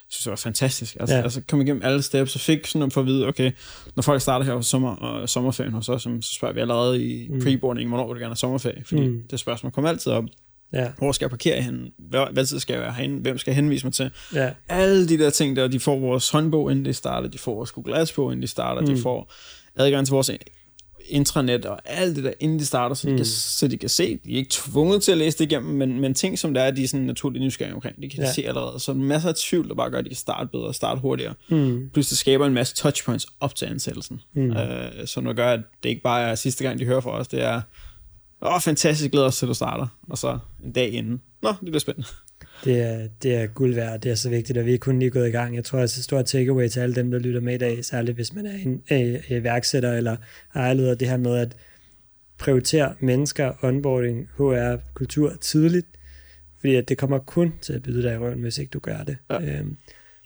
[0.09, 0.97] synes, det var fantastisk.
[1.01, 1.23] Altså, ja.
[1.23, 3.53] altså kom igennem alle steps, så fik sådan for at vide, okay,
[3.97, 7.29] når folk starter her på sommer, og sommerferien hos os, så spørger vi allerede i
[7.29, 7.41] mm.
[7.41, 8.85] preboarding, hvornår vil du gerne have sommerferie?
[8.85, 9.23] Fordi mm.
[9.31, 10.25] det spørgsmål kommer altid op.
[10.73, 10.93] Ja.
[10.99, 11.93] Hvor skal jeg parkere hen?
[11.99, 13.21] Hvad, hvad tid skal jeg være herinde?
[13.21, 14.11] Hvem skal jeg henvise mig til?
[14.35, 14.51] Ja.
[14.69, 17.29] Alle de der ting der, de får vores håndbog, inden de starter.
[17.29, 18.81] De får vores Google Ads på, inden de starter.
[18.81, 18.87] Mm.
[18.87, 19.33] De får
[19.77, 20.31] adgang til vores
[21.09, 23.19] intranet og alt det der, inden de starter, så de, mm.
[23.19, 24.21] kan, så de kan se.
[24.25, 26.71] De er ikke tvunget til at læse det igennem, men, men ting som der er,
[26.71, 28.03] de er sådan naturligt nysgerrige omkring.
[28.03, 28.33] De kan ja.
[28.33, 28.81] se allerede.
[28.81, 31.35] Så masser af tvivl, der bare gør, at de kan starte bedre og starte hurtigere.
[31.49, 31.91] Mm.
[31.93, 34.21] Plus det skaber en masse touchpoints op til ansættelsen.
[34.35, 34.51] Mm.
[34.51, 37.29] Øh, så nu gør, at det ikke bare er sidste gang, de hører fra os,
[37.29, 37.61] det er,
[38.43, 39.87] åh, fantastisk, glæder os til, at du starter.
[40.11, 41.21] Og så en dag inden.
[41.43, 42.09] Nå, det bliver spændende.
[42.65, 45.11] Det er, det er guld værd, det er så vigtigt, at vi er kun lige
[45.11, 45.57] gået i gang.
[45.57, 47.85] Jeg tror, det er et stort takeaway til alle dem, der lytter med i dag,
[47.85, 50.17] særligt hvis man er en øh, iværksætter eller
[50.55, 51.57] ejerleder, det her med at
[52.39, 55.87] prioritere mennesker, onboarding, HR, kultur tidligt,
[56.61, 59.03] fordi at det kommer kun til at byde dig i røven, hvis ikke du gør
[59.03, 59.17] det.
[59.31, 59.41] Ja.
[59.41, 59.77] Øhm,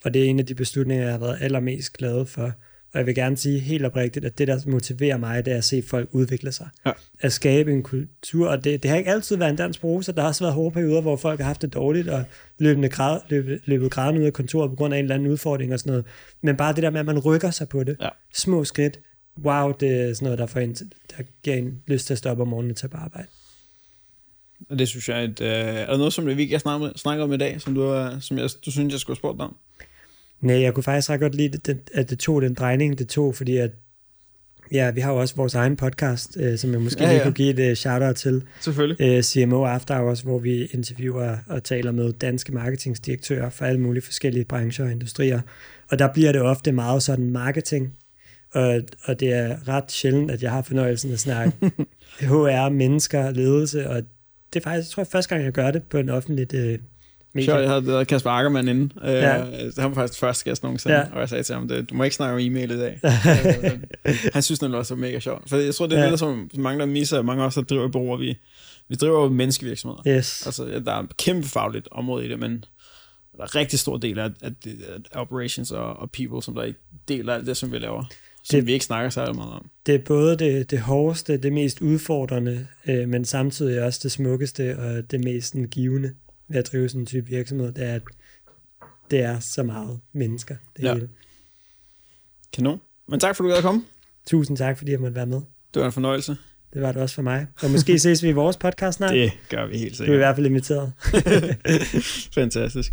[0.05, 2.53] og det er en af de beslutninger, jeg har været allermest glad for,
[2.93, 5.65] og jeg vil gerne sige helt oprigtigt, at det, der motiverer mig, det er at
[5.65, 6.69] se folk udvikle sig.
[6.87, 6.93] Ja.
[7.21, 10.13] At skabe en kultur, og det, det har ikke altid været en dansk prosa.
[10.13, 12.25] Der har også været hårde perioder, hvor folk har haft det dårligt, og
[12.59, 15.73] løbende grad, løbet, løbet graden ud af kontoret på grund af en eller anden udfordring
[15.73, 16.07] og sådan noget.
[16.41, 17.97] Men bare det der med, at man rykker sig på det.
[18.01, 18.09] Ja.
[18.35, 19.01] Små skridt.
[19.45, 22.43] Wow, det er sådan noget, der, får en, der giver en lyst til at stoppe
[22.43, 23.27] om morgenen og tage på arbejde.
[24.71, 27.33] Og det synes jeg, at, øh, er der noget, som vi ikke snakker, snakker om
[27.33, 29.57] i dag, som du, som jeg, du synes, jeg skulle have spurgt om?
[30.41, 33.57] Nej, jeg kunne faktisk ret godt lide, at det tog den drejning, det tog, fordi
[33.57, 33.71] at
[34.73, 37.15] Ja, vi har jo også vores egen podcast, øh, som jeg måske ja, ja.
[37.15, 38.43] lige kunne give et uh, shout-out til.
[38.61, 39.01] Selvfølgelig.
[39.01, 44.03] Øh, CMO After Hours, hvor vi interviewer og taler med danske marketingdirektører for alle mulige
[44.03, 45.41] forskellige brancher og industrier.
[45.91, 47.95] Og der bliver det ofte meget sådan marketing,
[48.53, 51.53] og, og det er ret sjældent, at jeg har fornøjelsen at snakke
[52.31, 54.03] HR, mennesker, ledelse, og
[54.53, 56.79] det er faktisk, jeg tror jeg, første gang, jeg gør det på en offentlig øh,
[57.33, 57.53] Medier.
[57.53, 58.95] Sure, jeg havde Kasper Ackermann inde.
[59.05, 59.45] Øh, ja.
[59.79, 61.05] han var faktisk første gæst nogensinde, ja.
[61.13, 63.01] og jeg sagde til ham, du må ikke snakke om e-mail i dag.
[64.05, 65.49] Øh, han synes det også var mega sjovt.
[65.49, 66.11] For jeg tror, det er ja.
[66.11, 68.39] det, som mange der misser, og mange også der driver bureauer, vi,
[68.89, 70.19] vi driver jo menneskevirksomheder.
[70.19, 70.47] Yes.
[70.47, 72.65] Altså, der er et kæmpe fagligt område i det, men
[73.37, 74.51] der er en rigtig stor del af, af,
[75.13, 76.79] af operations og, og people, som der ikke
[77.09, 78.05] deler alt det, som vi laver
[78.43, 79.71] som det, vi ikke snakker særlig meget om.
[79.87, 84.79] Det er både det, det hårdeste, det mest udfordrende, øh, men samtidig også det smukkeste
[84.79, 86.13] og det mest givende
[86.51, 88.03] ved at drive sådan en type virksomhed, det er, at
[89.11, 90.57] det er så meget mennesker.
[90.77, 90.95] Det ja.
[90.95, 91.09] hele.
[92.53, 92.81] Kanon.
[93.09, 93.85] Men tak for, at du gad at komme.
[94.27, 95.41] Tusind tak, fordi jeg måtte være med.
[95.75, 96.37] Det var en fornøjelse.
[96.73, 97.47] Det var det også for mig.
[97.63, 99.15] Og måske ses vi i vores podcast snart.
[99.15, 100.07] Det gør vi helt sikkert.
[100.07, 100.93] Du er i hvert fald inviteret.
[102.35, 102.93] Fantastisk.